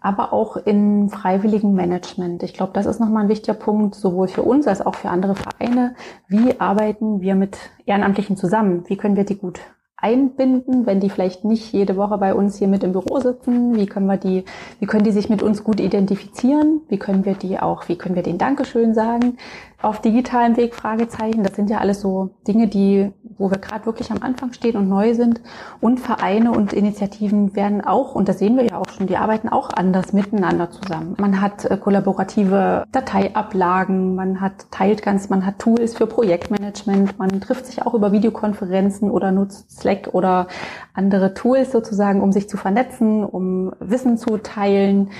aber 0.00 0.32
auch 0.32 0.56
in 0.56 1.08
freiwilligen 1.08 1.74
Management. 1.74 2.42
Ich 2.42 2.54
glaube, 2.54 2.72
das 2.74 2.86
ist 2.86 3.00
nochmal 3.00 3.24
ein 3.24 3.28
wichtiger 3.28 3.54
Punkt, 3.54 3.94
sowohl 3.94 4.28
für 4.28 4.42
uns 4.42 4.66
als 4.66 4.84
auch 4.84 4.94
für 4.94 5.08
andere 5.08 5.34
Vereine. 5.34 5.94
Wie 6.28 6.60
arbeiten 6.60 7.20
wir 7.20 7.34
mit 7.34 7.58
Ehrenamtlichen 7.84 8.01
zusammen? 8.36 8.84
Wie 8.88 8.96
können 8.96 9.16
wir 9.16 9.24
die 9.24 9.38
gut 9.38 9.60
einbinden, 10.02 10.84
wenn 10.84 10.98
die 10.98 11.08
vielleicht 11.08 11.44
nicht 11.44 11.72
jede 11.72 11.96
Woche 11.96 12.18
bei 12.18 12.34
uns 12.34 12.58
hier 12.58 12.66
mit 12.66 12.82
im 12.82 12.92
Büro 12.92 13.20
sitzen? 13.20 13.76
Wie 13.76 13.86
können 13.86 14.06
wir 14.06 14.16
die, 14.16 14.44
wie 14.80 14.86
können 14.86 15.04
die 15.04 15.12
sich 15.12 15.28
mit 15.28 15.42
uns 15.42 15.62
gut 15.62 15.78
identifizieren? 15.78 16.80
Wie 16.88 16.98
können 16.98 17.24
wir 17.24 17.34
die 17.34 17.60
auch, 17.60 17.88
wie 17.88 17.96
können 17.96 18.16
wir 18.16 18.24
den 18.24 18.36
Dankeschön 18.36 18.94
sagen? 18.94 19.38
Auf 19.82 20.00
digitalem 20.00 20.56
Weg 20.56 20.74
Fragezeichen. 20.74 21.42
Das 21.42 21.56
sind 21.56 21.68
ja 21.68 21.78
alles 21.78 22.00
so 22.00 22.30
Dinge, 22.46 22.68
die 22.68 23.12
wo 23.42 23.50
wir 23.50 23.58
gerade 23.58 23.86
wirklich 23.86 24.10
am 24.10 24.22
Anfang 24.22 24.52
stehen 24.52 24.76
und 24.76 24.88
neu 24.88 25.14
sind. 25.14 25.40
Und 25.80 25.98
Vereine 25.98 26.52
und 26.52 26.72
Initiativen 26.72 27.56
werden 27.56 27.84
auch, 27.84 28.14
und 28.14 28.28
das 28.28 28.38
sehen 28.38 28.56
wir 28.56 28.64
ja 28.64 28.78
auch 28.78 28.88
schon, 28.88 29.06
die 29.06 29.16
arbeiten 29.16 29.48
auch 29.48 29.70
anders 29.70 30.12
miteinander 30.12 30.70
zusammen. 30.70 31.16
Man 31.18 31.40
hat 31.40 31.64
äh, 31.64 31.76
kollaborative 31.76 32.84
Dateiablagen, 32.92 34.14
man 34.14 34.40
hat 34.40 34.70
teilt 34.70 35.02
ganz, 35.02 35.28
man 35.28 35.44
hat 35.44 35.58
Tools 35.58 35.96
für 35.96 36.06
Projektmanagement, 36.06 37.18
man 37.18 37.40
trifft 37.40 37.66
sich 37.66 37.82
auch 37.82 37.94
über 37.94 38.12
Videokonferenzen 38.12 39.10
oder 39.10 39.32
nutzt 39.32 39.80
Slack 39.80 40.10
oder 40.12 40.46
andere 40.94 41.34
Tools 41.34 41.72
sozusagen, 41.72 42.20
um 42.20 42.32
sich 42.32 42.48
zu 42.48 42.56
vernetzen, 42.56 43.24
um 43.24 43.72
Wissen 43.80 44.18
zu 44.18 44.38
teilen. 44.38 45.10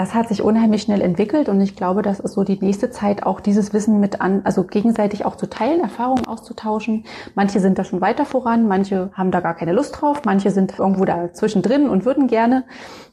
Das 0.00 0.14
hat 0.14 0.28
sich 0.28 0.40
unheimlich 0.40 0.80
schnell 0.80 1.02
entwickelt 1.02 1.50
und 1.50 1.60
ich 1.60 1.76
glaube, 1.76 2.00
das 2.00 2.20
ist 2.20 2.32
so 2.32 2.42
die 2.42 2.58
nächste 2.58 2.88
Zeit 2.90 3.22
auch 3.24 3.38
dieses 3.38 3.74
Wissen 3.74 4.00
mit 4.00 4.22
an, 4.22 4.40
also 4.44 4.64
gegenseitig 4.64 5.26
auch 5.26 5.36
zu 5.36 5.46
teilen, 5.46 5.80
Erfahrungen 5.80 6.26
auszutauschen. 6.26 7.04
Manche 7.34 7.60
sind 7.60 7.78
da 7.78 7.84
schon 7.84 8.00
weiter 8.00 8.24
voran, 8.24 8.66
manche 8.66 9.10
haben 9.12 9.30
da 9.30 9.40
gar 9.40 9.52
keine 9.52 9.74
Lust 9.74 10.00
drauf, 10.00 10.22
manche 10.24 10.52
sind 10.52 10.78
irgendwo 10.78 11.04
da 11.04 11.34
zwischendrin 11.34 11.86
und 11.86 12.06
würden 12.06 12.28
gerne. 12.28 12.64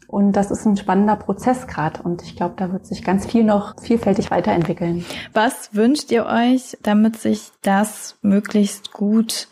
Und 0.08 0.32
das 0.32 0.50
ist 0.50 0.66
ein 0.66 0.78
spannender 0.78 1.18
Prozess 1.18 1.68
gerade. 1.68 2.02
Und 2.04 2.22
ich 2.22 2.38
glaube, 2.38 2.54
da 2.56 2.72
wird 2.72 2.86
sich 2.86 3.04
ganz 3.04 3.26
viel 3.26 3.44
noch 3.44 3.78
vielfältig 3.82 4.32
weiterentwickeln. 4.32 5.04
Was 5.34 5.76
wünscht 5.76 6.10
ihr 6.12 6.26
euch, 6.26 6.78
damit 6.84 7.18
sich 7.18 7.52
das 7.64 8.18
möglichst 8.22 8.94
gut 8.94 9.50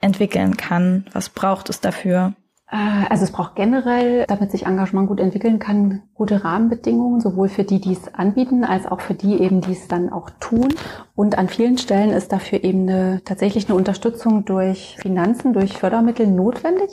entwickeln 0.00 0.56
kann? 0.56 1.06
Was 1.12 1.28
braucht 1.28 1.70
es 1.70 1.80
dafür? 1.80 2.34
Äh, 2.70 2.76
also 3.08 3.24
es 3.24 3.32
braucht 3.32 3.56
generell, 3.56 4.24
damit 4.26 4.50
sich 4.50 4.66
Engagement 4.66 5.08
gut 5.08 5.20
entwickeln 5.20 5.58
kann, 5.58 6.02
gute 6.14 6.44
Rahmenbedingungen, 6.44 7.20
sowohl 7.20 7.48
für 7.48 7.64
die, 7.64 7.80
die 7.80 7.92
es 7.92 8.12
anbieten, 8.14 8.64
als 8.64 8.86
auch 8.86 9.00
für 9.00 9.14
die 9.14 9.40
eben, 9.40 9.60
die 9.60 9.72
es 9.72 9.88
dann 9.88 10.10
auch 10.10 10.30
tun. 10.40 10.74
Und 11.14 11.38
an 11.38 11.48
vielen 11.48 11.78
Stellen 11.78 12.10
ist 12.10 12.32
dafür 12.32 12.64
eben 12.64 12.88
eine, 12.88 13.22
tatsächlich 13.24 13.68
eine 13.68 13.76
Unterstützung 13.76 14.44
durch 14.44 14.96
Finanzen, 15.00 15.52
durch 15.52 15.74
Fördermittel 15.74 16.26
notwendig. 16.26 16.90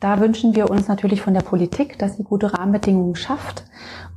Da 0.00 0.20
wünschen 0.20 0.54
wir 0.54 0.70
uns 0.70 0.88
natürlich 0.88 1.22
von 1.22 1.34
der 1.34 1.40
Politik, 1.40 1.98
dass 1.98 2.16
sie 2.16 2.24
gute 2.24 2.52
Rahmenbedingungen 2.52 3.16
schafft, 3.16 3.64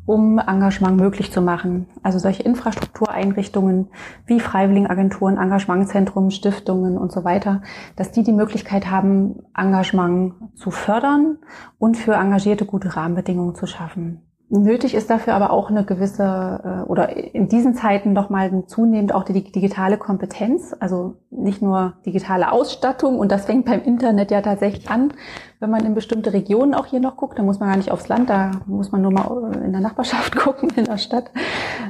um 0.05 0.39
Engagement 0.39 0.99
möglich 0.99 1.31
zu 1.31 1.41
machen. 1.41 1.87
Also 2.03 2.19
solche 2.19 2.43
Infrastruktureinrichtungen 2.43 3.89
wie 4.25 4.39
Freiwilligenagenturen, 4.39 5.37
Engagementzentrum, 5.37 6.31
Stiftungen 6.31 6.97
und 6.97 7.11
so 7.11 7.23
weiter, 7.23 7.61
dass 7.95 8.11
die 8.11 8.23
die 8.23 8.33
Möglichkeit 8.33 8.89
haben, 8.89 9.43
Engagement 9.55 10.33
zu 10.55 10.71
fördern 10.71 11.37
und 11.77 11.95
für 11.95 12.13
Engagierte 12.13 12.65
gute 12.65 12.95
Rahmenbedingungen 12.95 13.55
zu 13.55 13.67
schaffen. 13.67 14.21
Nötig 14.51 14.95
ist 14.95 15.11
dafür 15.11 15.35
aber 15.35 15.51
auch 15.51 15.69
eine 15.69 15.85
gewisse 15.85 16.23
äh, 16.63 16.89
oder 16.89 17.15
in 17.15 17.49
diesen 17.49 17.75
Zeiten 17.75 18.13
noch 18.13 18.31
mal 18.31 18.65
zunehmend 18.65 19.13
auch 19.13 19.23
die 19.23 19.43
digitale 19.43 19.99
Kompetenz, 19.99 20.75
also 20.79 21.17
nicht 21.29 21.61
nur 21.61 21.93
digitale 22.03 22.51
Ausstattung 22.51 23.19
und 23.19 23.31
das 23.31 23.45
fängt 23.45 23.65
beim 23.65 23.83
Internet 23.83 24.31
ja 24.31 24.41
tatsächlich 24.41 24.89
an, 24.89 25.13
wenn 25.62 25.69
man 25.69 25.86
in 25.86 25.93
bestimmte 25.93 26.32
Regionen 26.32 26.74
auch 26.74 26.86
hier 26.86 27.02
noch 27.02 27.17
guckt, 27.17 27.38
da 27.38 27.43
muss 27.43 27.60
man 27.60 27.69
gar 27.69 27.78
nicht 27.78 27.91
aufs 27.91 28.08
Land, 28.08 28.30
da 28.30 28.52
muss 28.65 28.93
man 28.93 29.02
nur 29.02 29.12
mal 29.12 29.54
in 29.62 29.74
der 29.74 29.82
Nachbarschaft 29.82 30.36
gucken, 30.38 30.69
in 30.76 30.86
der 30.86 30.98
Stadt. 30.98 31.32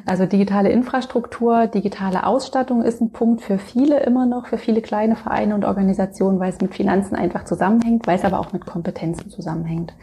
Also 0.08 0.26
digitale 0.26 0.70
Infrastruktur, 0.70 1.68
digitale 1.68 2.26
Ausstattung 2.26 2.82
ist 2.82 3.00
ein 3.00 3.12
Punkt 3.12 3.42
für 3.42 3.60
viele 3.60 4.00
immer 4.00 4.26
noch, 4.26 4.48
für 4.48 4.58
viele 4.58 4.82
kleine 4.82 5.16
Vereine 5.16 5.54
und 5.54 5.66
Organisationen, 5.66 6.40
weil 6.40 6.50
es 6.50 6.62
mit 6.62 6.74
Finanzen 6.74 7.16
einfach 7.16 7.46
zusammenhängt, 7.46 8.08
weil 8.08 8.18
es 8.18 8.26
aber 8.26 8.40
auch 8.40 8.54
mit 8.54 8.66
Kompetenzen 8.66 9.30
zusammenhängt. 9.30 9.94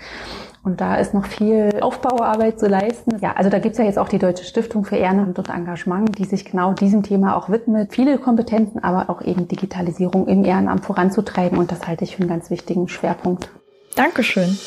Und 0.67 0.81
da 0.81 0.97
ist 0.97 1.15
noch 1.15 1.27
viel 1.27 1.79
Aufbauarbeit 1.81 2.59
zu 2.59 2.67
leisten. 2.67 3.19
Ja, 3.21 3.35
also 3.35 3.49
da 3.51 3.61
gibt's 3.61 3.79
ja 3.79 3.85
jetzt 3.85 4.01
auch 4.01 4.09
die 4.09 4.19
Deutsche 4.19 4.43
Stiftung 4.43 4.85
für 4.85 4.97
Ehrenamt 4.97 5.39
und 5.39 5.49
Engagement, 5.49 6.19
die 6.19 6.25
sich 6.25 6.45
genau 6.45 6.73
diesem 6.73 7.05
Thema 7.05 7.37
auch 7.37 7.49
widmet. 7.49 7.95
Viele 7.95 8.19
Kompetenzen, 8.19 8.83
aber 8.83 9.09
auch 9.09 9.23
eben 9.23 9.47
Digitalisierung 9.47 10.27
im 10.27 10.45
Ehrenamt 10.45 10.85
voranzutreiben. 10.85 11.57
Und 11.57 11.71
das 11.71 11.87
halte 11.87 12.03
ich 12.03 12.17
für 12.17 12.23
einen 12.23 12.31
ganz 12.31 12.51
wichtigen 12.51 12.89
Schwerpunkt. 12.89 13.49
Dankeschön. 13.95 14.59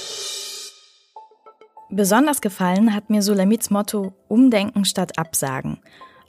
Besonders 1.89 2.39
gefallen 2.39 2.95
hat 2.95 3.09
mir 3.09 3.21
Sulamits 3.21 3.69
Motto 3.69 4.13
Umdenken 4.29 4.85
statt 4.85 5.19
Absagen. 5.19 5.79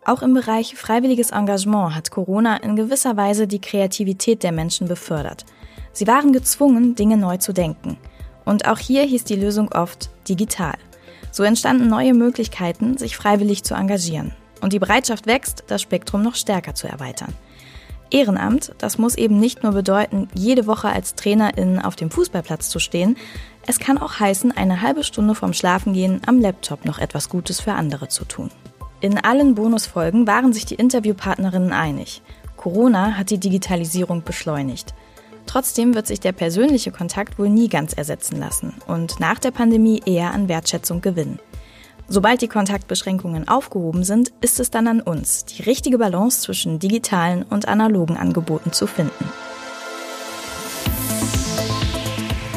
Auch 0.05 0.23
im 0.23 0.35
Bereich 0.35 0.75
freiwilliges 0.75 1.31
Engagement 1.31 1.95
hat 1.95 2.11
Corona 2.11 2.57
in 2.57 2.75
gewisser 2.75 3.17
Weise 3.17 3.47
die 3.47 3.61
Kreativität 3.61 4.43
der 4.43 4.51
Menschen 4.51 4.89
befördert. 4.89 5.45
Sie 5.93 6.09
waren 6.09 6.33
gezwungen, 6.33 6.97
Dinge 6.97 7.17
neu 7.17 7.37
zu 7.37 7.53
denken. 7.53 7.99
Und 8.45 8.67
auch 8.67 8.79
hier 8.79 9.03
hieß 9.05 9.25
die 9.25 9.37
Lösung 9.37 9.73
oft 9.73 10.11
digital. 10.29 10.75
So 11.33 11.43
entstanden 11.43 11.89
neue 11.89 12.15
Möglichkeiten, 12.15 12.97
sich 12.97 13.17
freiwillig 13.17 13.63
zu 13.63 13.75
engagieren. 13.75 14.33
Und 14.61 14.73
die 14.73 14.79
Bereitschaft 14.79 15.27
wächst, 15.27 15.65
das 15.69 15.83
Spektrum 15.83 16.23
noch 16.23 16.35
stärker 16.35 16.75
zu 16.75 16.89
erweitern. 16.89 17.33
Ehrenamt, 18.11 18.73
das 18.79 18.99
muss 18.99 19.15
eben 19.15 19.39
nicht 19.39 19.63
nur 19.63 19.73
bedeuten, 19.73 20.29
jede 20.35 20.67
Woche 20.67 20.89
als 20.89 21.15
Trainerin 21.15 21.79
auf 21.79 21.95
dem 21.95 22.11
Fußballplatz 22.11 22.69
zu 22.69 22.81
stehen, 22.81 23.17
es 23.67 23.79
kann 23.79 23.99
auch 23.99 24.19
heißen, 24.19 24.51
eine 24.57 24.83
halbe 24.83 25.05
Stunde 25.05 25.35
vorm 25.35 25.53
Schlafengehen 25.53 26.21
am 26.27 26.41
Laptop 26.41 26.85
noch 26.85 26.99
etwas 26.99 27.29
Gutes 27.29 27.61
für 27.61 27.73
andere 27.73 28.09
zu 28.09 28.25
tun. 28.25 28.51
In 29.01 29.17
allen 29.17 29.55
Bonusfolgen 29.55 30.27
waren 30.27 30.53
sich 30.53 30.67
die 30.67 30.75
Interviewpartnerinnen 30.75 31.73
einig. 31.73 32.21
Corona 32.57 33.17
hat 33.17 33.31
die 33.31 33.39
Digitalisierung 33.39 34.25
beschleunigt. 34.25 34.93
Trotzdem 35.51 35.97
wird 35.97 36.07
sich 36.07 36.21
der 36.21 36.31
persönliche 36.31 36.93
Kontakt 36.93 37.37
wohl 37.37 37.49
nie 37.49 37.69
ganz 37.69 37.93
ersetzen 37.93 38.39
lassen 38.39 38.73
und 38.87 39.19
nach 39.19 39.41
der 39.41 39.51
Pandemie 39.51 40.01
eher 40.07 40.33
an 40.33 40.49
Wertschätzung 40.49 41.01
gewinnen. 41.01 41.41
Sobald 42.07 42.41
die 42.41 42.47
Kontaktbeschränkungen 42.47 43.49
aufgehoben 43.49 44.05
sind, 44.05 44.33
ist 44.41 44.61
es 44.61 44.71
dann 44.71 44.87
an 44.87 45.01
uns, 45.01 45.47
die 45.47 45.63
richtige 45.63 45.99
Balance 45.99 46.43
zwischen 46.43 46.79
digitalen 46.79 47.43
und 47.43 47.67
analogen 47.67 48.17
Angeboten 48.17 48.71
zu 48.71 48.87
finden. 48.87 49.25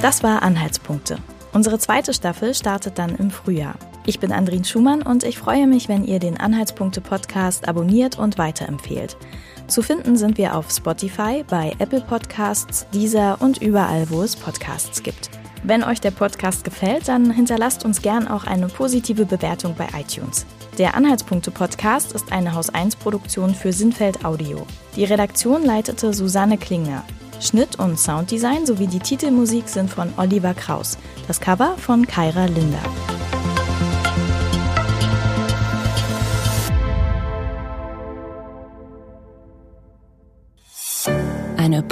Das 0.04 0.22
war 0.22 0.44
Anhaltspunkte. 0.44 1.18
Unsere 1.52 1.80
zweite 1.80 2.14
Staffel 2.14 2.54
startet 2.54 3.00
dann 3.00 3.16
im 3.16 3.32
Frühjahr. 3.32 3.74
Ich 4.06 4.20
bin 4.20 4.32
Andrin 4.32 4.66
Schumann 4.66 5.02
und 5.02 5.24
ich 5.24 5.40
freue 5.40 5.66
mich, 5.66 5.90
wenn 5.90 6.04
ihr 6.04 6.20
den 6.20 6.40
Anhaltspunkte 6.40 7.02
Podcast 7.02 7.68
abonniert 7.68 8.20
und 8.20 8.38
weiterempfehlt. 8.38 9.18
Zu 9.68 9.82
finden 9.82 10.18
sind 10.18 10.38
wir 10.38 10.56
auf 10.56 10.70
Spotify, 10.70 11.44
bei 11.48 11.74
Apple 11.80 12.02
Podcasts, 12.02 12.86
Deezer 12.94 13.38
und 13.40 13.62
überall, 13.62 14.10
wo 14.10 14.22
es 14.22 14.36
Podcasts 14.36 15.02
gibt. 15.02 15.30
Wenn 15.64 15.84
euch 15.84 16.02
der 16.02 16.12
Podcast 16.12 16.66
gefällt, 16.66 17.08
dann 17.08 17.32
hinterlasst 17.32 17.86
uns 17.86 18.02
gern 18.02 18.28
auch 18.28 18.44
eine 18.44 18.68
positive 18.68 19.26
Bewertung 19.26 19.76
bei 19.76 19.88
iTunes. 19.98 20.46
Der 20.78 20.96
Anhaltspunkte-Podcast 20.96 22.12
ist 22.14 22.32
eine 22.34 22.54
Haus 22.54 22.70
1 22.70 22.98
Produktion 22.98 23.56
für 23.56 23.72
Sinnfeld 23.72 24.26
Audio. 24.26 24.68
Die 24.96 25.06
Redaktion 25.06 25.64
leitete 25.64 26.14
Susanne 26.14 26.58
Klingner. 26.58 27.04
Schnitt 27.40 27.80
und 27.80 27.98
Sounddesign 27.98 28.66
sowie 28.66 28.88
die 28.88 29.00
Titelmusik 29.00 29.70
sind 29.70 29.90
von 29.90 30.14
Oliver 30.18 30.54
Kraus. 30.54 30.98
Das 31.28 31.40
Cover 31.40 31.76
von 31.78 32.06
Kyra 32.06 32.46
Linder. 32.46 32.84